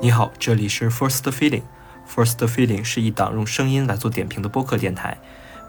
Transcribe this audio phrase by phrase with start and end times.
[0.00, 1.64] 你好，这里是 First Feeling。
[2.08, 5.18] First Feeling 是一档用声音来做点评的播客电台，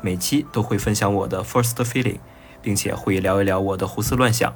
[0.03, 2.19] 每期都会分享我的 First Feeling，
[2.61, 4.53] 并且会聊一聊我的胡思乱想，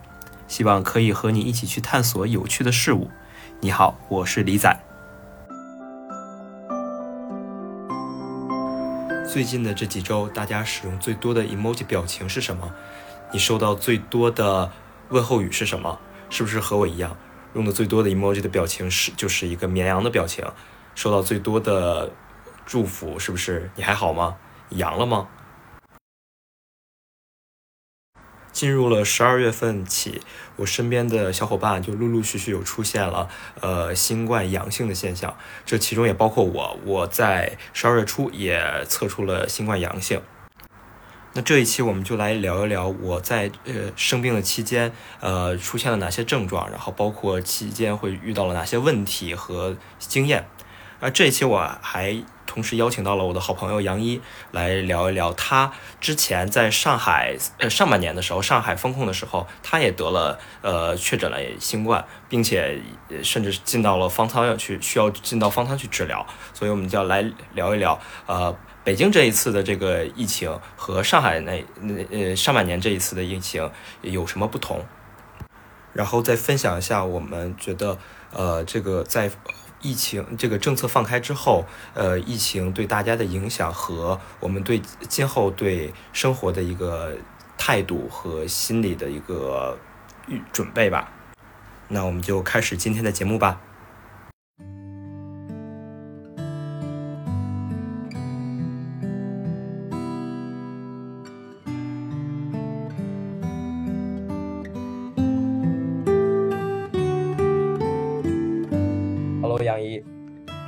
[0.47, 3.09] 希望可以和你一起去探索有趣的事物。
[3.61, 4.79] 你好，我是李仔。
[9.27, 12.71] 最近的这几周，大家使用最多的 emoji 表情是什么？
[13.31, 14.71] 你收到最多的
[15.09, 15.99] 问候语是什么？
[16.29, 17.17] 是不是和我一样？
[17.53, 20.45] 用的最多的 emoji 的表情是就是一个绵羊的表情，
[20.95, 22.11] 收到最多的
[22.65, 23.69] 祝福是不是？
[23.75, 24.37] 你还好吗？
[24.69, 25.27] 阳了吗？
[28.51, 30.21] 进入了十二月份起，
[30.57, 33.27] 我身边的小伙伴就陆陆续续有出现了
[33.61, 40.21] 呃新冠阳性的现象，这其中也包括我，我在十二月初也测出了新冠阳性。
[41.35, 50.47] 那这一期我们就来聊一聊我在呃生病的期间，呃出现了哪些症状，然后包括期间会遇到了哪些问题和经验。
[50.99, 62.79] 而这一期我还同时邀请到了我的好朋友杨一来聊一聊，他之前在上海呃上半年的时候，上海封控的时候，他也得了呃确诊了新冠，并且
[63.23, 67.25] 甚至进到了方舱要去需要进到方舱去治疗，所以我们就要来
[67.55, 68.55] 聊一聊呃。
[68.83, 74.83] 北京这一次的这个疫情和上海那那呃上半年这一次的疫情有什么不同？
[75.93, 77.97] 然后再分享一下我们觉得
[78.31, 79.31] 呃这个在
[79.81, 87.15] 疫情这个政策放开之后，呃疫情对大家的影响和我们对今后对生活的一个
[87.57, 89.77] 态度和心理的一个
[90.27, 91.11] 预准备吧。
[91.87, 93.61] 那我们就开始今天的节目吧。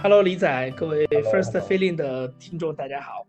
[0.07, 3.25] Hello，李仔，各位 First Feeling 的听众，大家好。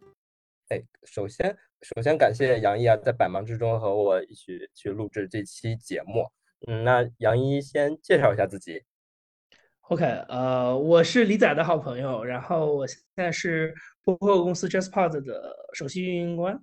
[0.68, 6.30] 哎，首先，首先感谢杨一啊，在百忙之中和我一起去录制这期节目。
[6.66, 8.82] 嗯，那杨一先介绍一下自己。
[9.88, 13.74] OK，呃，我是李仔的好朋友，然后我现在是
[14.04, 16.62] 播客公司 JustPod 的首席运营官。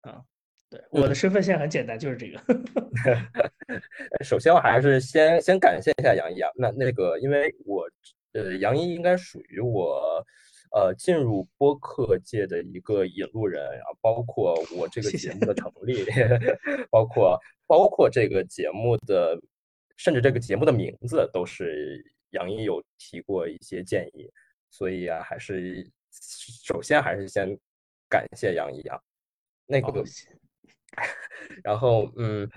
[0.00, 0.22] 啊，
[0.68, 2.40] 对，我的身份现在很简单，就是这个。
[4.26, 6.50] 首先，我还是先先感谢一下杨一啊。
[6.56, 7.88] 那那个，因为我。
[8.32, 10.24] 呃，杨一应该属于我，
[10.72, 16.04] 呃，进入播客界的一个引路人，然后包括我这个节目的成立，
[16.90, 19.38] 包括包括这个节目的，
[19.96, 24.30] 甚至这个节目的名字都是杨一有提过一些建议，
[24.70, 27.54] 所以啊，还是首先还是先
[28.08, 28.98] 感谢杨一啊，
[29.66, 30.04] 那个，
[31.62, 32.48] 然后嗯。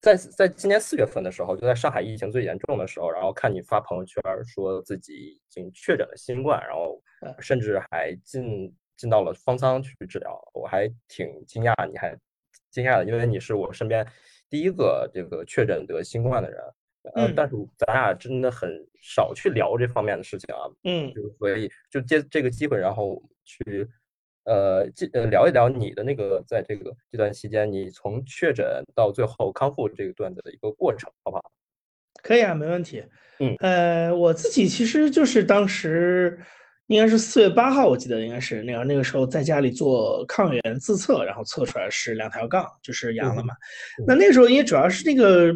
[0.00, 7.02] 在在今年四月份的时候，就在上海疫情最严重的时候，然后看你发朋友圈说自己已经确诊了新冠，然后
[7.38, 12.16] 甚至还进进到了方舱去治疗，我还挺惊讶，你还
[12.70, 14.06] 惊讶的，因为你是我身边
[14.48, 16.62] 第一个这个确诊得新冠的人，
[17.14, 18.70] 呃，但是咱俩真的很
[19.02, 23.88] 少去聊这方面的事情啊，嗯，就所以就借这个机会，然后去。
[24.44, 31.52] 呃，这呃聊一聊你的那个，在这个这段期间，你从确诊到最后康复这个段子的一个过程，好不好？
[32.22, 33.04] 可以啊，没问题。
[33.38, 36.38] 嗯，呃，我自己其实就是当时
[36.86, 43.54] 应该是四月八号，我记得应该是那样，那个时候在家里做抗原自测，然后测出来是两条杠，就是阳了嘛。
[44.06, 45.54] 那那个时候因为主要是那个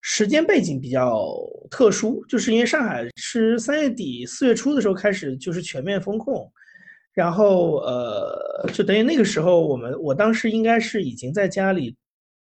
[0.00, 1.36] 时间背景比较
[1.70, 6.50] 特殊，就是因为上海是三月底四月初的时候开始就是全面封控。
[7.14, 11.94] 然后，呃，就等于那个时候，我们我当时应该是已经在家里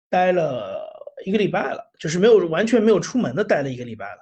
[0.08, 0.88] 待了
[1.24, 4.18] 一个礼拜了，就是没有完全没有出门的待了一个礼拜了。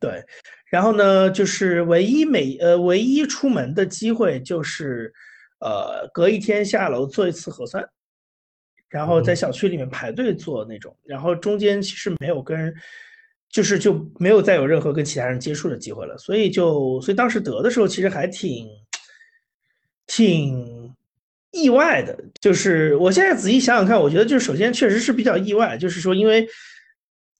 [0.00, 0.20] 对，
[0.68, 5.12] 然后呢，就是唯一每呃唯一出门的机会就是，
[5.60, 7.88] 呃，隔一天下楼做一次核酸，
[8.88, 12.74] 然后在小区里面排队做那种，然后中间其实没有跟，
[13.48, 18.68] 就是就没有再有任何跟其他人接触的机会了，所以就所以当时得的时候其实还挺。
[20.08, 20.92] 挺
[21.52, 26.48] 意外的，就是我现在仔细想想看，我觉得就是首先确实是比较意外，就是说因为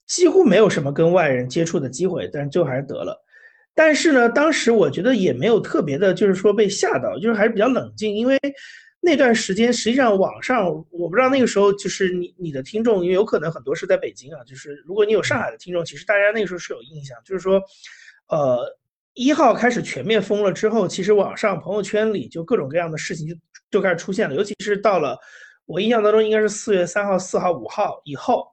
[0.07, 3.21] 几乎没有什么跟外人接触的机会，但是最后还是得了。
[3.75, 8.39] 但是呢，当时我觉得也没有特别的，就是说被吓到，就是还是比较冷静，因为
[9.01, 17.61] 那段时间实际上网上我不知道那个时候就是你你的听众，因为有可能很多是在北京啊，就是如果你有上海的听众，其实大家那个时候是有印象，就是说，
[18.27, 18.77] 呃。
[19.13, 23.35] 一号开始全面封了之后，其实网上朋友圈里就各种各样的事情就
[23.71, 25.17] 就开始出现了，尤其是到了
[25.65, 28.47] 我印象当中应该是四月三号、四号、五号以后，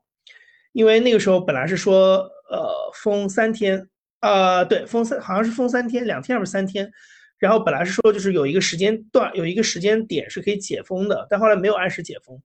[0.72, 3.88] 因为那个时候本来是说呃封三天，
[4.20, 6.90] 呃，对，封三好像是封三天，两天还是三天。
[7.38, 12.40] 然后本来是说就是有一个时间段，有一个时间点是可以解封的，但后来没有按时解封，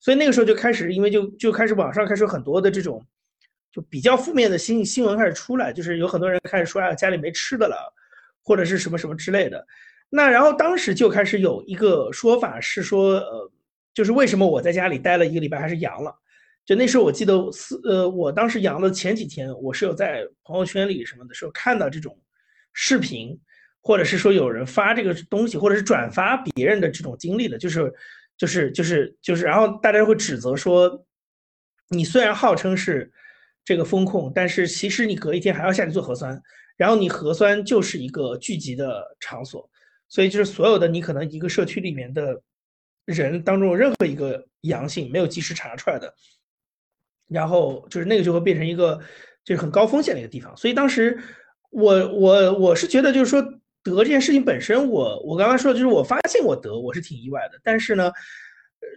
[0.00, 3.00] 所以那个时候就开始，因为就就开始网上开始很多的这种
[3.72, 7.92] 就比较负面的新新闻开始出来，就是有很多人开始说啊家里没吃的了，
[8.44, 9.66] 或者是什么什么之类的。
[10.10, 13.50] 那然后当时就开始有一个说法是说，呃，
[13.94, 16.14] 就是为什么我在家里待了一个礼拜还是阳了？
[16.64, 22.16] 就那时候我记得四呃，我当时阳的前几天，我是有在朋友圈里什么的时候看到这种
[22.72, 23.40] 视频。
[23.84, 27.92] 或者是说有人发这个东西，或者是转发别人的这种经历的，就是，
[28.38, 31.04] 就是就是就是，然后大家会指责说，
[31.88, 33.10] 你虽然号称是
[33.64, 36.40] 这个风控，但是其实你隔一天还要下去做核酸，
[36.76, 39.68] 然后你核酸就是一个聚集的场所，
[40.08, 42.40] 所以就是所有的你可能一个社区里面的
[43.04, 46.14] 人当中任何一个阳性没有及时查出来的，
[47.28, 49.00] 然后就是那个就会变成一个
[49.44, 51.18] 就是很高风险的一个地方，所以当时
[51.70, 53.42] 我我我是觉得就是说。
[53.84, 57.58] 得这件事情本身，我我刚刚说的就是我发现我得，我是挺意外的。
[57.64, 58.12] 但是呢，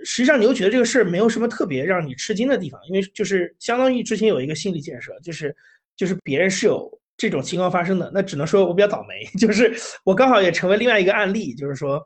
[0.03, 5.55] 实际上你又觉得这个事儿没有什么特别让你吃惊的地方，因为就是相当于之前有一个心理建设，就是
[5.95, 9.73] 就是别人是有这种情况发生的，那只能说我比较倒霉， 就是
[10.03, 12.03] 我刚好也成为另外一个案例，就是说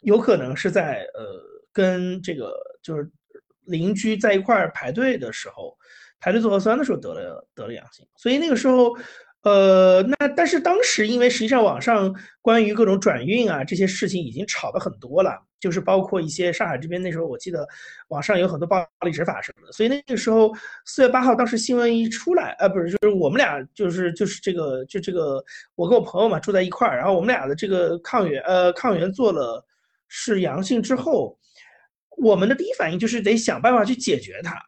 [0.00, 1.24] 有可能是在呃
[1.72, 3.08] 跟这个就是
[3.64, 5.76] 邻居在一块儿排队的时候，
[6.20, 8.96] 排队做核酸的时候得了得了阳性，所以那个时候。
[9.42, 12.12] 呃，那但是当时因为实际上网上
[12.42, 17.66] 关于各种转运啊这些事情已经炒的很多了，就是包括一些上海这边那时候我记得
[18.08, 20.52] 网上有很多暴力执法什么的，所以那个时候
[20.84, 25.42] 四月八号当时新闻一出来，呃，不是就是我们俩就是就是这个就这个
[25.76, 29.64] 我跟我朋友嘛住在一块儿，然后我们俩的这个抗原呃抗原做了
[30.08, 31.38] 是阳性之后，
[32.16, 34.60] 我们的第一反应就是得想办法去解决它，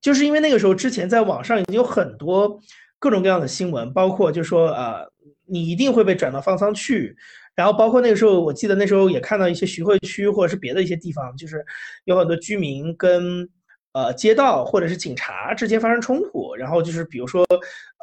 [0.00, 2.60] 就是因为那个时候之前在网上已经有很多。
[3.00, 5.10] 各种各样的新闻，包括就说呃，
[5.46, 7.16] 你一定会被转到方舱去，
[7.56, 11.64] 然后包括那个时候，我记得那时候也看到一些徐汇区或者是别的一些地方，就是
[12.04, 13.48] 有很多居民跟
[13.94, 17.42] 呃街道或者是警察之间发生冲突，然后就是比如说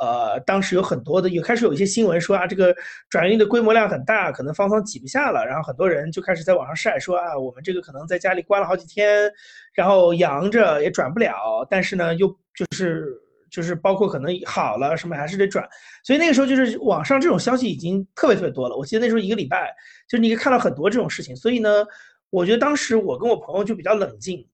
[0.01, 2.75] 呃，当时有很多的，也开始有一些新闻说啊，这个
[3.07, 9.31] 转运的规模量很大，可能方舱挤不下了，然后很多人就开始在网上晒说啊，我们这个可能在家里关了好几天，
[9.73, 13.26] 然后阳着也转不了，但是呢又就是。
[13.49, 15.67] 就是包括可能好了什么还是得转，
[16.03, 18.75] 所以那个时候就是网上这种消息已经特别特别多了。
[18.75, 19.73] 我记得那时候一个礼拜，
[20.07, 21.35] 就是你可以看到很多这种事情。
[21.35, 21.85] 所以呢，
[22.29, 24.47] 我觉得当时我跟我朋友就比较冷静，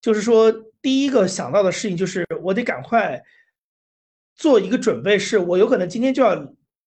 [0.00, 0.50] 就是说
[0.80, 3.22] 第一个想到的事情就是我得赶快
[4.34, 6.36] 做一个准备，是我有可能今天就要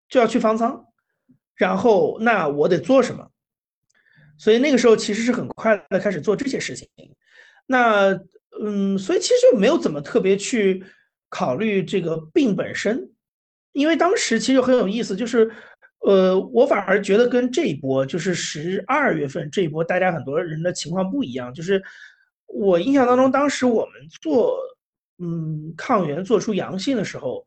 [0.08, 0.86] 就要去方舱，
[1.54, 3.30] 然后那我得做什么？
[4.38, 6.88] 所以那个时候其实是很快的开始做这些事情。
[7.66, 8.18] 那
[8.60, 10.82] 嗯，所以其实就没有怎么特别去。
[11.32, 13.10] 考虑这个病本身，
[13.72, 15.50] 因为当时其实很有意思，就是，
[16.00, 21.54] 呃，我反而觉得跟这一波就是十二月份这一波，大家很多人的情况不一样。
[21.54, 21.82] 就是
[22.46, 24.58] 我印象当中，当时我们做，
[25.20, 27.42] 嗯，抗原做出阳性的时候，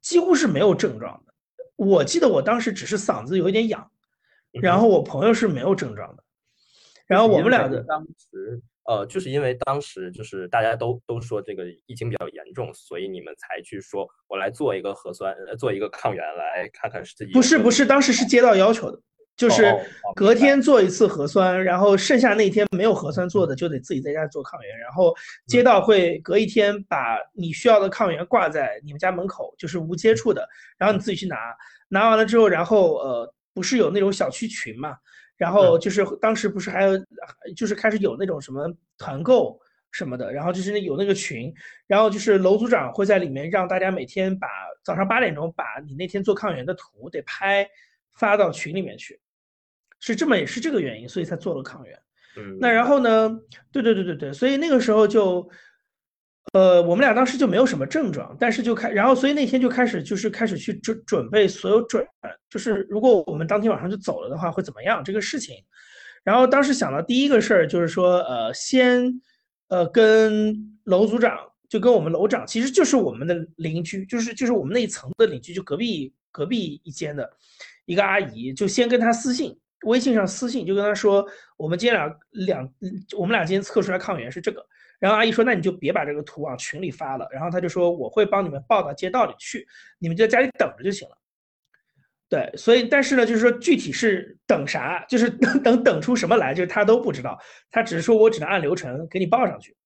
[0.00, 1.34] 几乎是没有症状的。
[1.76, 3.90] 我记得我当时只是嗓子有一点痒，
[4.50, 6.24] 然后我朋友是没有症状的，
[7.06, 8.62] 然后我们俩的当时。
[8.88, 17.32] 呃，就是因为当时就是大家都都说这个疫情比较严重，所以你们才去说，我来做一个核酸，做一个抗原来看看是自己。
[17.32, 19.00] 不是不是，当时是接到要求的，
[19.36, 19.74] 就是
[20.14, 25.12] 隔天做一次核酸，然后剩下那天没有核酸做的就得自己在家做抗原，然后
[25.46, 31.36] 街道会隔一天把你需要的抗原挂在你们家门口，就是无接触的，然后你自己去拿，
[31.88, 34.96] 拿完了之后，然后呃，不是有那种小区群嘛？
[35.36, 36.98] 然后就是当时不是还有，
[37.54, 39.60] 就是开始有那种什么团购
[39.92, 41.54] 什么的，然后就是那有那个群，
[41.86, 44.48] 然后就是楼组长会在里面让大家每天把
[44.82, 47.68] 早上八点钟把你那天做抗原的图得拍
[48.14, 49.20] 发到群里面去，
[50.00, 51.98] 是这么也是这个原因，所以才做了抗原。
[52.38, 53.30] 嗯，那然后呢？
[53.72, 55.48] 对对对对对，所以那个时候就。
[56.52, 62.06] 呃，我们俩当时就没有什么症状，但是就开，然后所以那天就开始就是开始去准准备所有准，
[62.48, 65.56] 就是如果我们当天晚上就走了的话会怎么样这个事情。
[66.24, 69.20] 然后当时想到第一个事儿就是说，呃，先
[69.68, 71.38] 呃跟楼组长，
[71.68, 77.28] 就跟我们楼长，其实就是我们的邻居，就是就是我们那一层的邻居，就隔壁隔壁一间的
[77.84, 81.26] 一个阿姨，就先跟他私信，微信上私信，就跟他说，
[81.56, 82.72] 我们今天俩两，
[83.16, 84.64] 我们俩今天测出来抗原是这个。
[84.98, 89.66] 然后阿姨说：“那你就别把这个图往群里发了。”然后他就说：“我会帮你们报到街道里去，
[89.98, 91.16] 你们就在家里等着就行了。”
[92.28, 97.38] 对，所以但是呢，就是说具体是等啥，就是等等等出什么来，就是他都不知道，
[97.70, 99.76] 他只是说我只能按流程给你报上去。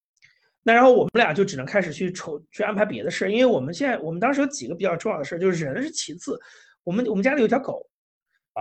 [0.63, 6.39] 那然后我们俩就只能开始去筹去安排别的事，因为我们现在我们当时有几个比较重要的事，就是人是其次。
[6.83, 7.87] 我们我们家里有条狗，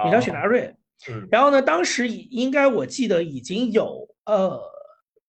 [0.05, 0.75] 一条雪纳瑞。
[1.09, 1.27] 嗯。
[1.31, 4.61] 然后呢，当时应该我记得已经有呃，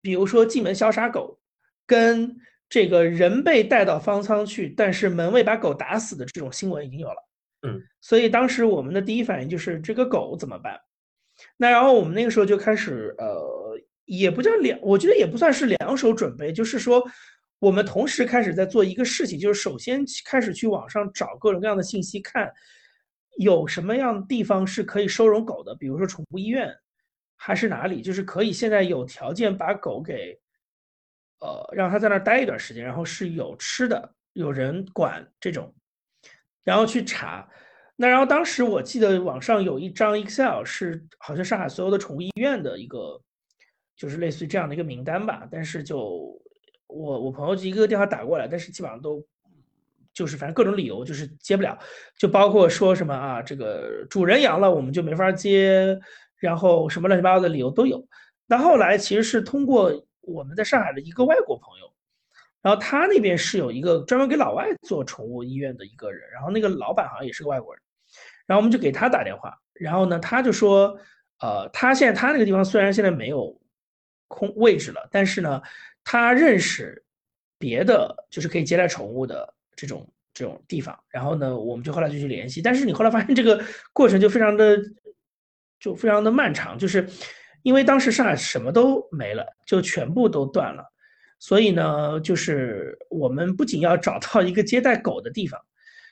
[0.00, 1.38] 比如说进门消杀狗，
[1.86, 2.36] 跟
[2.68, 7.28] 这个人被带到方舱去，但是门卫把狗打死的这种新闻已经有了。
[7.68, 7.82] 嗯。
[8.00, 10.80] 所以当时我们的第一反应就是这个狗怎么办？
[11.56, 13.80] 那然后我们那个时候就开始呃。
[14.06, 17.00] 也不叫两，我觉得也不算是两手准备，就是说，
[17.60, 22.50] 我们同时开始在做一个事情，就是首先开始去网上找各种各样的信息，看
[23.38, 26.74] 有什么样的地方是可以收容狗的，比如说宠物医院，
[27.42, 30.38] 还是哪里，就是可以现在有条件把狗给，
[31.40, 35.74] 呃，让它在那儿待一段时间，然后是有吃的，有人管这种，
[36.62, 37.48] 然后去查。
[37.96, 43.20] 那然后当时我记得网上有一张 Excel 是好像上海所有的宠物医院的一个。
[43.96, 46.42] 就是类似于这样的一个名单吧，但是就
[46.86, 49.22] 我我朋友就一个电话打过来，但是基本上都
[50.14, 51.78] 就是反正各种理由就是接不了，
[52.16, 56.00] 就包括说什么啊这个主人阳了我们就没法接，
[56.40, 58.04] 然后什么乱七八糟的理由都有。
[58.46, 61.92] 那后来其实是通过我们在上海的一个外国朋友，
[62.62, 67.80] 然后他那边是有一个专门给老外做宠物医院的一个人，然后那个老板好像也是个外国人，
[68.46, 70.98] 然后我们就给他打电话，然后呢他就说，
[71.38, 73.56] 呃他现在他那个地方虽然现在没有。
[74.32, 75.60] 空位置了，但是呢，
[76.04, 77.02] 他认识
[77.58, 83.60] 别的就是可以接待宠物的这种这种地方，然后呢，我们就后来就去联系，但是你后来发现这个
[83.92, 84.78] 过程就非常的
[85.80, 87.08] 就非常的漫长，就是
[87.62, 90.84] 因为当时上海什么都没了，就全部都断了，
[91.38, 95.60] 所以呢，就是我们不仅要找到一个接待狗的地方，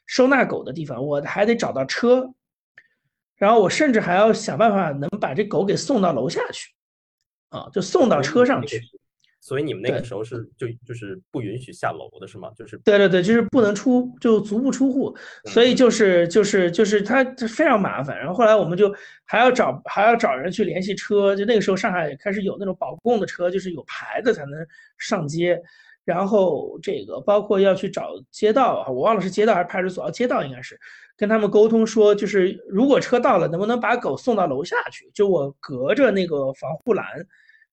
[0.06, 2.32] 收纳狗的地方，我还得找到车，
[3.36, 6.72] 然后我甚至还要想办法能把这狗给送到楼下去。
[7.50, 8.78] 啊，就送到车上去，
[9.40, 12.50] 所以你们那个时候是就就是不允许下楼的是吗？
[12.56, 15.16] 就是对对对，就是不能出，就足不出户，
[15.46, 18.18] 所以就是就是就是它非常麻烦。
[18.18, 18.92] 然后后来我们就
[19.24, 24.54] 还要找还要找人去联系车，就那个时候上海开始有那种保供的车，就是有牌子才能
[24.98, 25.60] 上街。
[26.04, 30.78] 然后这个包括要去找街道，我忘了是街道还是派出所，街道应该是
[31.16, 35.10] 跟他们沟通说，就是如果车到了，能不能把狗送到楼下去？
[35.14, 37.04] 就我隔着那个防护栏。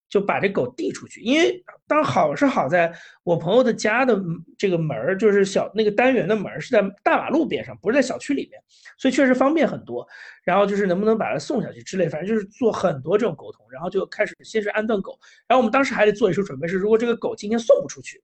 [0.07, 2.93] 就把这狗递出去，因为当好是好在
[3.23, 4.19] 我朋友的家的
[4.57, 8.61] 这个门儿，就是小那个单元的门儿是在大马路边上，不是在小区里面，
[8.97, 10.07] 所以确实方便很多。
[10.43, 15.19] 然后就是能不能把它送下去之类，反正就是做很多这种沟通，然后就开始先是安顿狗。
[15.47, 18.21] 然后我们当时还得做一手准备，是如果这个狗今天送不出去，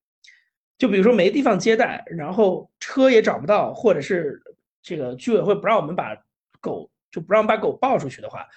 [0.78, 4.42] 就比如说没地方接待，然后车也找不到，或者是
[4.84, 6.16] 这个居委会不让我们把
[6.62, 8.48] 狗就不让把狗抱出去的话，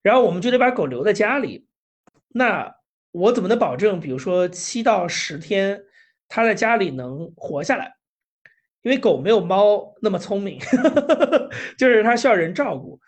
[0.00, 1.67] 然后我们就得把狗留在家里。
[2.28, 2.74] 那
[3.10, 5.82] 我怎么能保证，比如说七到十天，
[6.28, 7.96] 它在家里能活下来？
[8.82, 10.58] 因为狗没有猫那么聪明，
[11.78, 13.00] 就是它需要人照顾。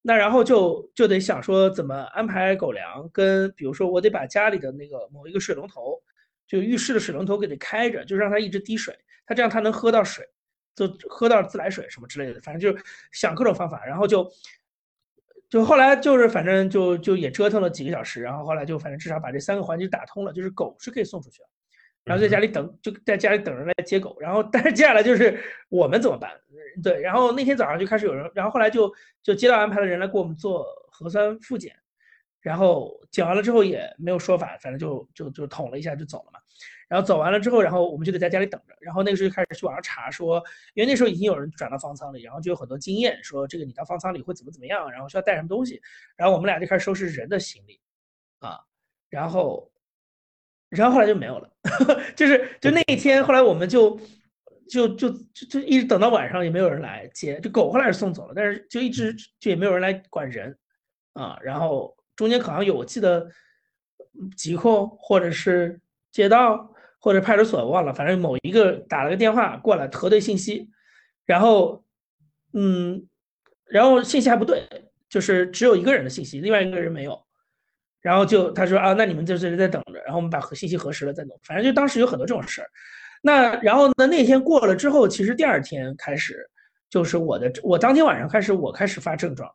[0.00, 6.00] 那然后就就得想说怎么安排狗粮，跟比如说我得把家里的那个某一个水龙头，
[6.46, 10.24] 就浴室的水龙头给它开着，就让它一直滴水，它这样它能喝到水，
[10.74, 14.30] 就喝到自来水什么之类的，反正就是想各种方法，然后就。
[15.48, 21.48] 就后来就是反正就就也折腾了几个小时，然后后来就反正至少把这三个环节打通了，就是狗是可以送出去的，
[22.04, 26.30] 然后在家里等就在家里等人来接狗，然后但是接下来就是我们怎么办？
[26.82, 31.74] 对，然后那天早上就开始有人，然后后来就就街道安排了人来给我们做核酸复检，
[32.40, 36.38] 然后检完了之后也没有说法，反正就就就捅了一下就走了嘛。
[36.88, 38.74] 然后走完了之后，然后我们就得在家里等着。
[38.80, 40.42] 然后那个时候就开始去网上查，说
[40.72, 45.82] 因为那时候已经有人转到方舱里，然后就有很多经验，说这个你到方舱里会怎么怎么样，然后需要带什么东西。
[46.16, 47.78] 然后我们俩就开始收拾人的行李，
[48.38, 48.58] 啊，
[49.10, 49.70] 然后，
[50.70, 51.50] 然后后来就没有了，
[52.16, 54.00] 就是就那一天，后来我们就
[54.70, 60.56] 就就就就一直等到晚上也没有人来接，就狗后来是送走了，但是就一直就也没有人来管人，
[61.12, 63.30] 啊，然后中间好像有我记得
[64.34, 65.78] 疾控或者是
[66.10, 66.74] 街道。
[67.08, 70.68] 或者派出所忘了，反正某一个打了个电话过来核对信息，
[71.24, 71.82] 然后，
[72.52, 73.08] 嗯，
[73.64, 74.62] 然后信息还不对，
[75.08, 77.18] 就是只有一个人的信息，另外一个人没有，
[78.02, 82.68] 然后就他说啊，那你们在这里在等着，然后我们把核信息核实了再弄，反正就当时有很多这种事儿。
[83.22, 86.46] 那然后呢，那天过了之后，其实第二天开始
[86.90, 89.50] 就是我的，我当天晚上开始我开始发症状，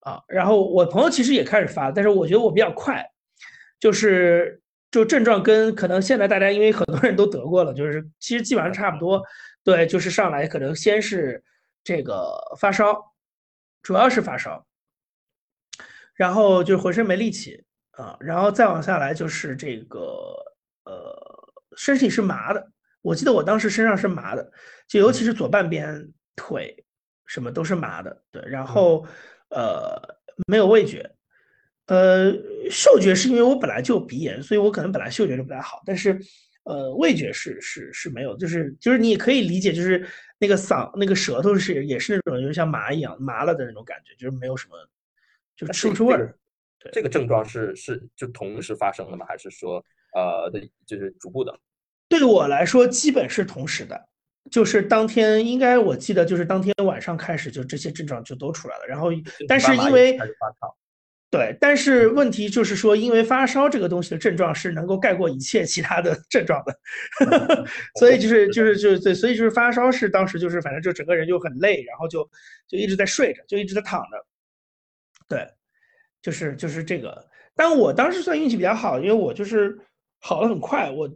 [0.00, 3.06] 啊，然后我朋友其实也开始发，但是我觉得我比较快，
[3.78, 4.62] 就是。
[4.96, 9.22] 就症状跟可能现在大家因为很多人都得过了，就是其实基本上差不多。
[9.62, 11.44] 对，就是上来可能先是
[11.84, 13.12] 这个发烧，
[13.82, 14.66] 主要是发烧，
[16.14, 19.98] 然后就浑身没力气啊，然后再往下来就是这个
[20.86, 21.14] 呃
[21.76, 22.70] 身体是麻的。
[23.02, 24.50] 我记得我当时身上是麻的，
[24.88, 26.86] 就尤其是左半边腿
[27.26, 28.22] 什么都是麻的。
[28.30, 29.06] 对，然后
[29.50, 30.00] 呃
[30.46, 31.15] 没有味觉，
[31.86, 32.32] 呃
[32.70, 36.18] 嗅觉是因为我本来就有鼻炎，所以我可能本来嗅觉就不太好，但是
[36.64, 40.06] 呃味觉是是是没有，就是就是你可以理解，就是
[40.38, 44.74] 那个嗓那个舌头是也是那种就像麻一样麻了的那种感觉，就是没有什么
[45.56, 46.36] 就吃不出味儿。
[46.92, 49.26] 这个症状是是就同时发生的吗？
[49.28, 51.58] 还是说呃的就是逐步的？
[52.08, 54.08] 对我来说，基本是同时的，
[54.50, 58.86] 就是当天应该我记得就是当天晚上开始，就这些症状就都出来了。
[58.86, 59.10] 然后，
[59.48, 60.16] 但是因为
[61.30, 66.78] 对，但是问题就是说，因为发烧这个东西的症状是能够盖过一切其他的 症状的，
[67.98, 72.22] 所以就是就是就是对，所以就是发烧是当时就是反正就整个人就很累，然后就
[72.68, 74.26] 就一直在睡着，就一直在躺着。
[75.28, 75.46] 对，
[76.22, 77.26] 就是就是这个。
[77.54, 79.78] 但我当时算运气比较好，因为我就是
[80.20, 81.10] 好的很快，我。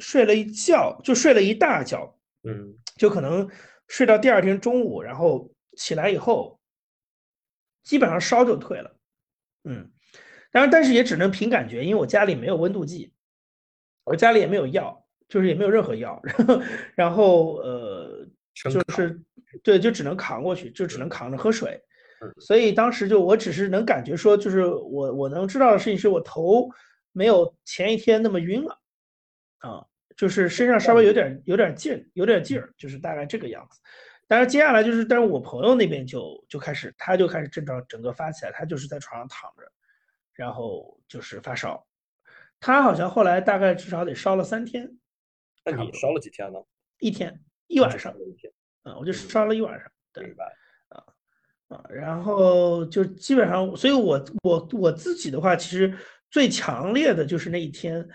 [0.00, 3.50] 睡了一觉，就睡了一大觉，嗯，就可能
[3.88, 6.57] 睡到第二天中午，然后起来以后，
[7.88, 8.94] 基本上烧就退了，
[9.64, 9.90] 嗯，
[10.52, 13.14] 当然，但是也只能凭感觉，因为我家里没有温度计，
[14.04, 16.62] 我家里也没有药，就是也没有任何药， 然后，
[16.94, 18.28] 然后呃，
[18.70, 19.18] 就是
[19.62, 21.80] 对，就只能扛过去，就只能扛着喝水，
[22.38, 26.68] 所以当时就我只是能感觉说，就是我我能知道的事情是我头
[27.12, 28.78] 没有前一天那么晕了。
[29.60, 29.82] 啊，
[30.14, 33.80] 就是身上稍微有点有点劲，有点劲儿，就是大概这个样子。
[34.28, 39.72] 但是接下来就是，但是我朋友那边就就开始，他就开始症状整个发起来，他就是在床上躺着，
[40.34, 41.86] 然后就是发烧。
[42.60, 44.98] 他好像后来大概至少得烧了三天。
[45.64, 46.58] 那你烧了几天呢？
[46.98, 48.14] 一天一晚上。
[48.20, 48.52] 一天。
[48.84, 49.90] 嗯，我就烧了一晚上。
[50.22, 50.44] 明白。
[50.88, 51.02] 啊
[51.68, 55.96] 啊，然后就基本上，所以我我我自己的话，其实
[56.30, 58.06] 最强烈的就是那一天。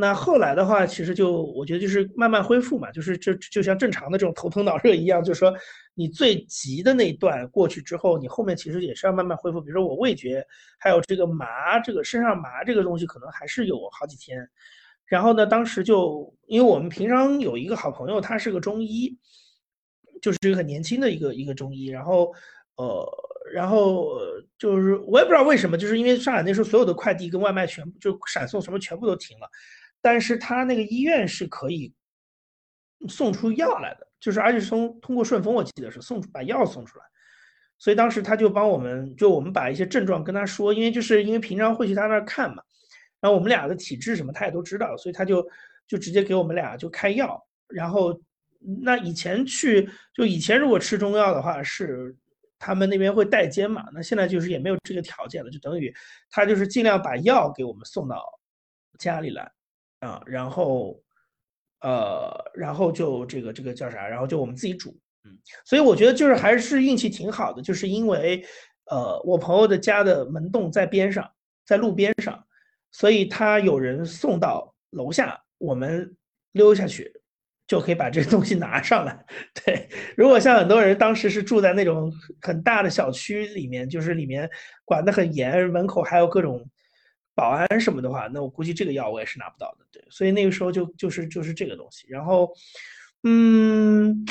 [0.00, 5.54] 那后来的话，其实就我觉得就是慢慢恢复嘛，就是就就像正常的这种头疼脑热一样，就是说
[5.94, 9.60] 你最急的那一段过去之后，你后面其实也是要慢慢恢复。
[9.60, 10.42] 比如说我味觉
[10.78, 14.38] 还有这个麻，这个身上麻这个东西可能还是有好几天。
[15.04, 19.14] 然后呢，当时就因为我们平常有一个好朋友，他是个中医，
[20.22, 21.86] 就是一个很年轻的一个一个中医。
[21.88, 22.32] 然后
[22.76, 23.06] 呃，
[23.52, 24.18] 然后
[24.56, 29.50] 就是我也不知道为什么，就是因为上海那时候所有的快递跟外卖全部就闪送什么全部都停了。
[30.02, 31.92] 但是他那个医院是可以
[33.08, 37.04] 送出药来的，就是而且从通过顺丰，我记得是送出把药送出来，
[37.78, 42.62] 所以当时他就帮我们，就我们把一些症状跟他说，因为就是因为平常会去他那儿看嘛，
[43.20, 45.46] 然后我们俩的体质什么他也都知道，所以他就
[45.86, 48.20] 就直接给我们俩就开药，然后
[48.82, 52.14] 那以前去就以前如果吃中药的话是
[52.58, 55.94] 他们那边会代煎嘛，那现在就是也没有这个条件了，就等于
[56.30, 58.22] 他就是尽量把药给我们送到
[58.98, 59.50] 家里来。
[60.00, 60.98] 啊，然后，
[61.82, 64.08] 呃，然后就这个这个叫啥？
[64.08, 64.90] 然后就我们自己煮，
[65.24, 68.42] 嗯，所以我觉得就是还是运气挺好的，就是因为，
[68.86, 71.30] 呃，我朋友的家的门洞在边上，
[71.66, 72.42] 在路边上，
[72.90, 76.16] 所以他有人送到楼下，我们
[76.52, 77.12] 溜下去
[77.66, 79.22] 就可以把这个东西拿上来。
[79.64, 79.86] 对，
[80.16, 82.10] 如果像很多人当时是住在那种
[82.40, 84.48] 很大的小区里面，就是里面
[84.86, 86.66] 管得很严，门口还有各种。
[87.34, 92.52] 保安什么的话，那我估计这个药我也是拿不到的，对，所以那个时候就就是就是这个东西，然后，
[93.22, 94.26] 嗯，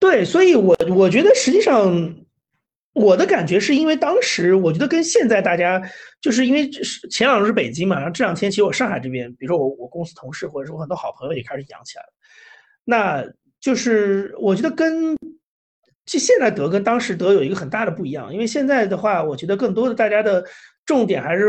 [0.00, 2.16] 对，所以我我觉得实际上
[2.94, 5.80] 我的感觉是因为当时我觉得跟现在大家
[6.20, 6.68] 就是因为
[7.10, 12.08] 前两周是北京嘛，然后这两天其实我上海这边，比如说我我公司同事或者说我很多好朋友也开始养起来了，
[12.82, 13.24] 那
[13.60, 15.14] 就是我觉得跟
[16.06, 20.44] 就现在得跟当时得有一个很大的不一样，因为现在的话，我觉得更多的大家的
[20.84, 21.44] 重点还是。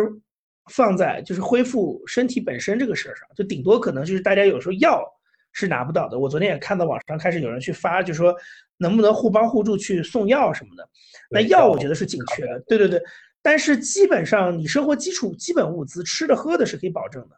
[0.69, 5.03] 放在就是恢复身体本身这个事儿上，就顶多可能就是大家有时候药
[5.51, 6.17] 是拿不到的。
[6.19, 8.35] 我昨天也看到网上开始有人去发，就说
[8.77, 10.87] 能不能互帮互助去送药什么的。
[11.29, 13.01] 那药我觉得是紧缺的，对对对。
[13.41, 17.37] 但是基本上你生活基础基本物资吃的喝的是可以保证的。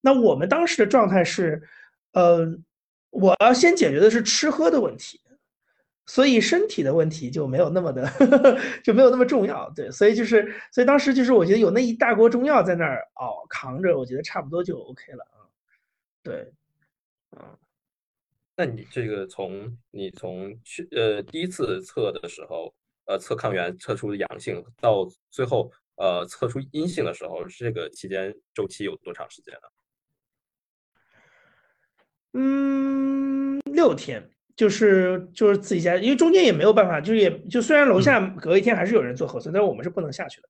[0.00, 1.60] 那我们当时的状态是，
[2.12, 2.46] 呃，
[3.10, 5.20] 我要先解决的是吃喝的问题。
[6.08, 8.10] 所以身体的问题就没有那么的
[8.82, 15.44] 就没有那么重要，对，所以就是所以当时就是我觉得有那一大锅中药在那儿熬扛着，我觉得差不多就 OK 了啊，
[16.22, 16.50] 对，
[17.36, 17.44] 嗯，
[18.56, 29.68] 那你这个从你从去呃第一次测的时候，呃测抗原测出阳性，到最后呃测出阴性的时候，这个期间周期有多长时间呢？
[32.32, 34.26] 嗯，六天。
[34.58, 40.48] 就是就是自己家，因为中间也没有办法，就是也就虽然楼下隔一天还是有人做核酸，但是我们是不能下去的。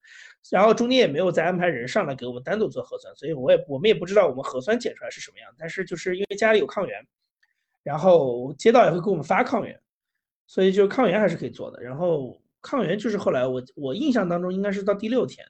[0.51, 5.55] 然后中间也没有再安排人上来给我们单独做核酸，所以我也我们也不知道我们核酸检出来是什么样。
[5.59, 7.07] 但是就是因为家里有抗原，
[7.83, 9.79] 然后街道也会给我们发抗原，
[10.47, 11.83] 所以就抗原还是可以做的。
[11.83, 15.47] 然后抗原就是后来我我印象当中应该是到第六天，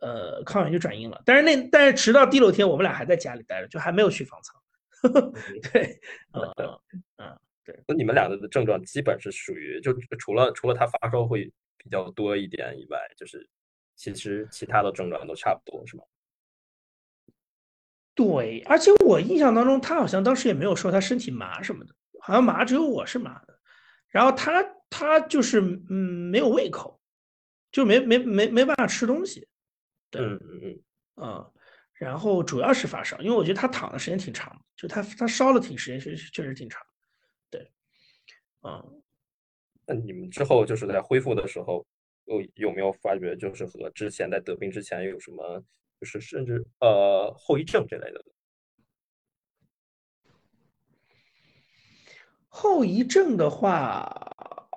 [0.00, 1.22] 呃，抗原就转阴了。
[1.24, 4.60] 但是那但是直到第六天我们俩还在家里待着，就还没有去方舱。
[5.72, 6.00] 对，
[6.32, 6.42] 嗯
[7.22, 7.38] 嗯。
[7.86, 13.48] 那你们俩的症状基本是属于，就除了除了他发烧会比较多一点以外，就是
[13.96, 16.02] 其实其他的症状都差不多，是吗？
[18.14, 23.58] 对，而且我印象当中，他好像当时也没有说他身体麻什么的，好像麻只有我是麻的，
[24.08, 27.00] 然后他他就是嗯没有胃口，
[27.70, 29.46] 就没没没没办法吃东西。
[30.18, 30.80] 嗯嗯嗯
[31.22, 31.52] 嗯，
[31.92, 36.82] 然后主要是发烧，因为我觉得他躺的时间挺长，就他他烧了挺时间，确实确实挺长。
[38.60, 38.84] 啊，
[39.86, 41.86] 那你们之后就是在恢复的时候，
[42.24, 45.62] 有有没有发觉，就是和之前在得病之前有什么，
[46.00, 48.24] 就是甚至呃后遗症之类的？
[52.48, 54.10] 后遗症的话，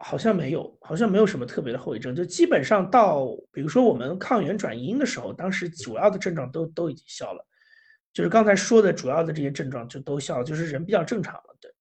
[0.02, 7.44] 好像没有，好像没有什么特别的后遗症，就基本上到，比如说我们抗原转阴的时候，当时主要的症状都都已经消了，
[8.14, 11.74] 就是刚才说的主要的这些症状就都消了，就是人比较正常了，对。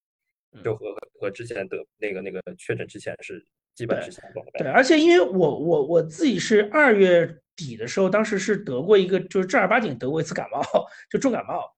[0.65, 0.87] 就和
[1.21, 4.65] 和之前得那个那个确诊之前是基本是相同的。
[4.65, 10.63] 对，而且因为我我我自己是二月底的时候，当时是得过一个就是正儿八经得过一次感冒，
[11.11, 11.71] 就重感冒，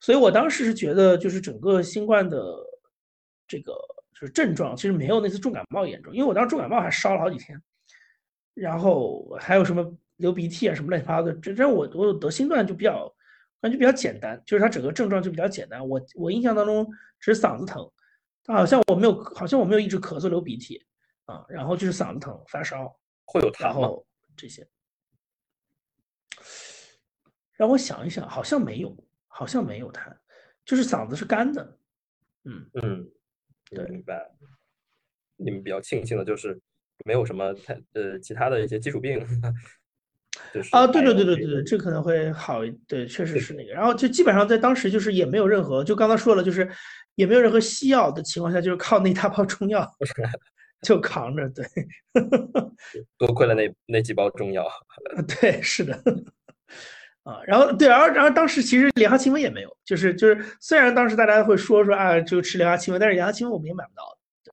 [0.00, 2.40] 所以我当时是觉得就是整个新冠的
[3.46, 3.72] 这个
[4.18, 7.60] 就是症状其实没有那次重感冒严重，因为我当时重感冒还烧了好几天，
[8.54, 13.14] 然后还有什么流鼻涕啊什么乱七八糟的，这这我我得新冠就比较
[13.60, 16.86] 感觉比较简单，就是它整个症状就比较简单，我我印象当中
[17.20, 17.86] 只是嗓子疼。
[18.46, 20.84] 好像我没有，好像我没有一直咳嗽流鼻涕
[21.24, 23.88] 啊，然后就是嗓子疼发烧，会有痰吗？
[24.36, 24.68] 这些
[27.56, 30.16] 让我想一想，好像没有，好像没有痰，
[30.64, 31.78] 就是嗓子是干的。
[32.44, 33.10] 嗯嗯，
[33.70, 34.30] 对，明白。
[35.36, 36.60] 你们比较庆幸的就是
[37.04, 39.18] 没有什么太呃其他的一些基础病。
[40.70, 43.72] 啊，对对对对对对，这可能会好，对，确实是那个。
[43.72, 46.68] 然后就基本上在当时就是也没有任何，就刚刚说了，就是
[47.14, 49.86] 也没有任何西药的情况下，就是靠那大包中药
[50.82, 51.48] 就扛着。
[51.50, 51.64] 对，
[53.18, 54.66] 多亏了那那几包中药。
[55.40, 56.00] 对，是的。
[57.24, 64.04] 啊，然后对，然后然后当时其实莲花清瘟也没有，就是就是虽然当时大家会说说啊，就吃莲花清瘟，但是莲花清瘟我们也买不到
[64.44, 64.52] 的。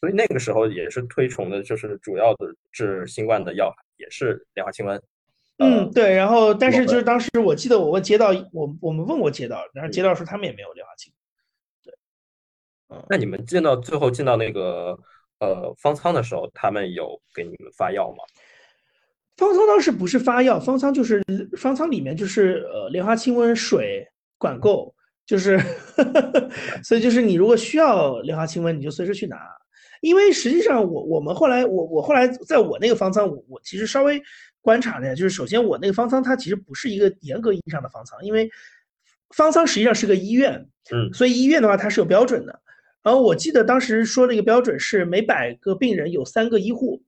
[0.00, 5.00] 所以那个时候也是推崇的，就是主要的治新冠的药也是莲花清瘟。
[5.62, 11.12] 嗯，对，然后但是就是当时我记得我问街道，我我们问过街道，然后街道说他们也没有莲花清。
[11.84, 11.94] 对，
[12.88, 14.98] 嗯，那你们进到最后进到那个
[15.38, 18.24] 呃方舱的时候，他们有给你们发药吗？
[19.36, 21.22] 方舱当时不是发药，方舱就是
[21.58, 24.06] 方舱里面就是呃莲花清瘟水
[24.38, 24.94] 管够，
[25.26, 25.60] 就是
[26.82, 29.36] 所以就是你如果需要莲花清瘟，你就随时去拿。
[30.00, 34.22] 因为实际上我我们后来我我后来在我那个方舱，我我其实稍微。
[34.62, 38.50] 观察了一下，就是首先我那个方舱它其实不是一个严格意义上的方舱，因为
[39.34, 42.60] 方舱实际上是个医院，嗯，所以医院的话它是有标准的。
[43.02, 47.02] 然后我记得当时说了一个标准是每百个病人有三个医护。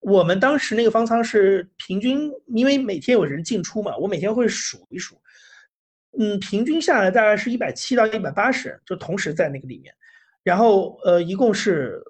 [0.00, 5.18] 我们当时那个方舱是平均，因为每天有人进出嘛，我每天会数一数，
[6.18, 9.94] 嗯，平均下来大概是一百七到一百八十人，就同时在那个里面。
[10.46, 12.00] 然后呃，一共是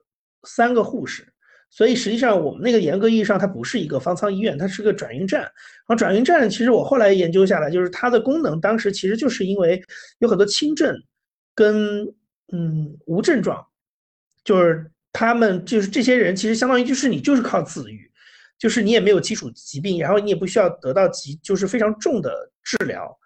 [0.44, 1.26] 三个护士。
[1.70, 5.40] 所以实际上，我们那个严格意义上，它不是一个方舱医院，它是个转运站。
[5.40, 5.52] 然
[5.86, 9.82] 后转运站，其实我后来研究下来，就是它的功能，当时其实就是因为
[10.18, 10.94] 有很多轻症
[11.54, 12.04] 跟
[12.52, 13.66] 嗯无症状，
[14.44, 18.10] 就是他们就是这些人，其实相当于就是你就是靠自愈，
[18.58, 22.30] 就是你也没有基础疾病，然后你也不需要得到极就是非常重的
[22.62, 23.18] 治疗。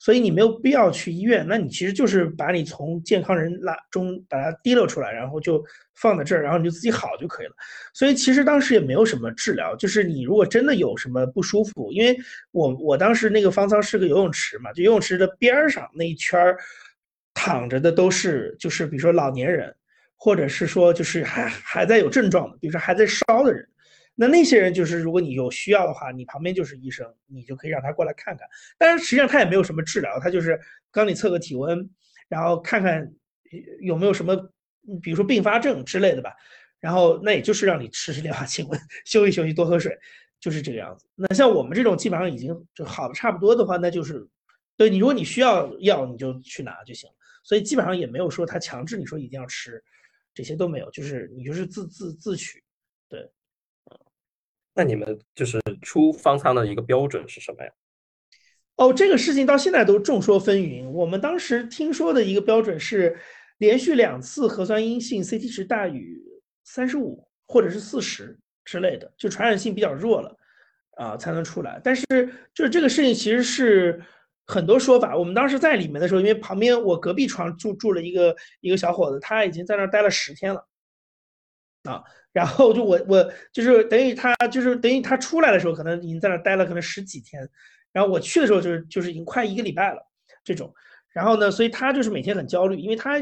[0.00, 5.60] 所以你没有必要去医院，那你其实就是把你从健康人拉中把它提溜出来，然后就
[5.96, 7.52] 放在这儿，然后你就自己好就可以了。
[7.92, 12.16] 所以其实当时也没有什么治疗，就是你如果真的有什么不舒服，因为
[12.52, 16.38] 我我当时那个方舱是个游泳池嘛，就游泳池的边上那一圈
[17.34, 19.74] 躺着的都是就是比如说老年人，
[20.14, 23.68] 或者是说就是还还在有症状的，比如说还在烧的人。
[24.20, 28.48] 那那些人就是，如果你有需要的话，你旁边就是医生，你就可以让他过来看看。
[28.76, 30.58] 但是实际上他也没有什么治疗，他就是
[30.90, 31.88] 帮你测个体温，
[32.28, 33.08] 然后看看
[33.80, 34.34] 有没有什么，
[35.00, 36.34] 比如说并发症之类的吧。
[36.80, 39.96] 然后那也就是让你吃吃莲花清瘟，休息休息，多喝水，
[40.40, 41.06] 就是这个样子。
[41.14, 44.26] 那像我们这种基本上已经就好的差不多的话，那就是
[44.76, 47.08] 对你，如果你需要药，你就去拿就行。
[47.44, 49.80] 所以基本上也没有说他强制你说一定要吃。
[50.34, 52.62] 这些都没有，就是你就是自自自取。
[54.78, 57.70] 那你们就是出方舱的一个标准是什么呀？
[58.76, 60.88] 哦，这个事情到现在都众说纷纭。
[60.88, 63.18] 我们当时听说的一个标准是，
[63.58, 66.22] 连续两次核酸阴性，CT 值大于
[66.62, 70.36] 三十五或者是四十之类的，就传染性比较弱了，
[70.92, 71.80] 啊，才能出来。
[71.82, 72.04] 但是
[72.54, 74.00] 就是这个事情其实是
[74.46, 75.16] 很多说法。
[75.16, 80.64] 我们当时在里面的时候，因为旁边我隔壁床住住了一个一个小伙子，他已经在那儿待了十天了，
[81.88, 87.48] 啊，然后就我我就是等于他就是等于他出来的时候，可能已经在那待了可能十几天。
[87.90, 90.06] 然后我去的时候就是就是已经快一个礼拜了
[90.44, 90.72] 这种，
[91.10, 93.18] 然后呢，所以他就是每天很焦虑，因为他，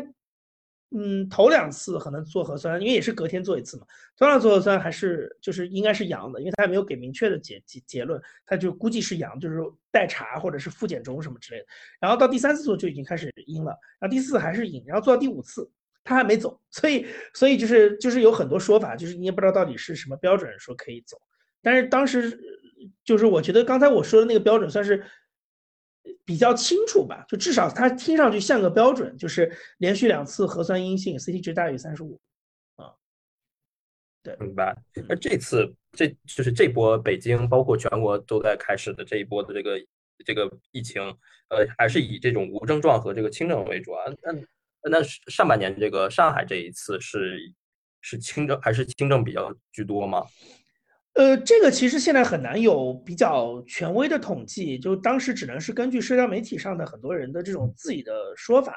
[0.90, 3.86] 嗯，头两次可能做核酸，因为也是隔天做一次嘛，
[4.18, 9.60] 头两次做核酸还是就是应该是阳的，因为他也没有给明确的结结结论，他就估计是阳，就是
[9.92, 11.66] 待查或者是复检中什么之类的。
[12.00, 15.70] 然后到第三次做就已经开始阴了，然后第四还是阴，然后做到第五次
[16.06, 21.18] 他还没走，所以所以就是就是有很多说法，就是你也不知道到底是什么标准说可以走，
[21.60, 22.40] 但是当时。
[23.04, 25.02] 就是我觉得刚才我说的那个标准算是
[26.24, 32.20] 比较清楚吧，就至少它听上去像个标准，就是连续两次核酸阴性，CT 值大于三十五，
[32.76, 32.92] 啊，
[34.22, 34.76] 对，明白。
[35.08, 39.80] 那这次这就是这波北京包括全国都在开始的这一波的这个
[40.24, 41.02] 这个疫情，
[41.48, 44.04] 呃，还是以这种无症状和这个轻症为主啊。
[44.22, 44.32] 那
[44.90, 47.38] 那上半年这个上海这一次是
[48.00, 50.24] 是轻症还是轻症比较居多吗？
[51.14, 58.74] 呃，这个其实现在很难有比较权威的统计，就当时只能是根据社交媒体上的很多人的这种自己的说法。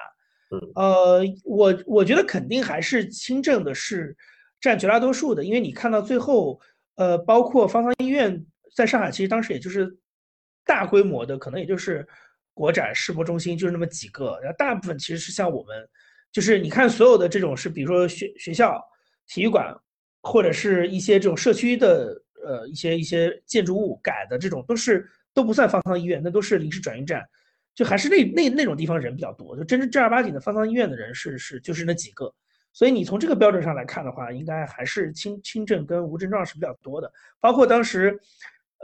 [0.73, 4.15] 呃，我我觉得肯定还是轻症的是
[4.59, 6.59] 占绝大多数的，因为你看到最后，
[6.95, 8.43] 呃，包括方舱医院
[8.73, 9.95] 在上海，其实当时也就是
[10.65, 12.07] 大规模的，可能也就是
[12.53, 15.87] 国展世博中心就是那么几个，然后大部分其实是像我们，
[16.31, 18.81] 就是你看所有的这种是，比如说学学校、
[19.27, 19.75] 体育馆
[20.21, 22.21] 或者是一些这种社区的。
[22.41, 27.21] 呃，一些一些建筑物改的这种都是都不算方舱医院，那都是临时转运站，
[27.75, 32.33] 就还是那那那种地方人比较多，就真正正儿八经的方舱医院的人是是就是那几个，
[32.71, 37.11] 所以你从这个标准上来看的话，应该还是轻轻症跟无症状是比较多的。
[37.41, 38.17] 包括当时，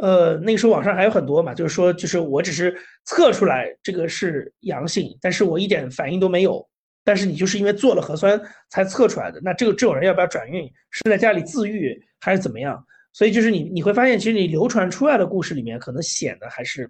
[0.01, 6.67] 呃，那个时候网上还有很多嘛，就是说就是我只是测出来这个是阳性，但是我一点反应都没有，
[7.06, 10.70] 但是你就是因为做了核酸才测出来的，那这个这种人要不要转运？
[10.89, 12.86] 是在家里自愈还是怎么样？
[13.13, 16.89] 所以就是你你会发现，其实你流传出来的故事里面，可能显得还是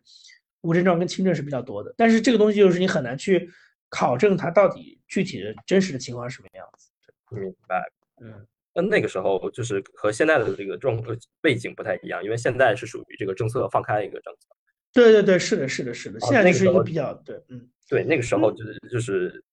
[0.61, 1.93] 无症状跟轻症是比较多的。
[1.95, 3.47] 但是这个东西就是你很难去
[3.89, 6.89] 考证它到底具体的真实的情况是什么样子。
[7.35, 7.83] 明白。
[8.21, 8.33] 嗯，
[8.73, 10.99] 那那个时候就是和现在的这个状
[11.41, 14.47] 背景不太一样，因为现在是属于这个政策放开一个政策。
[14.93, 16.19] 对对对，是的，是的，是的。
[16.21, 19.43] 现在就是一个比较对，嗯，对，那个时候就是就是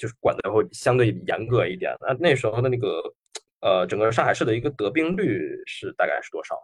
[0.00, 1.94] 就是管的会相对严格一点。
[2.00, 3.02] 那那时候的那个。
[3.62, 6.62] 呃，整个上海市的一个得病率是大概是多少呢？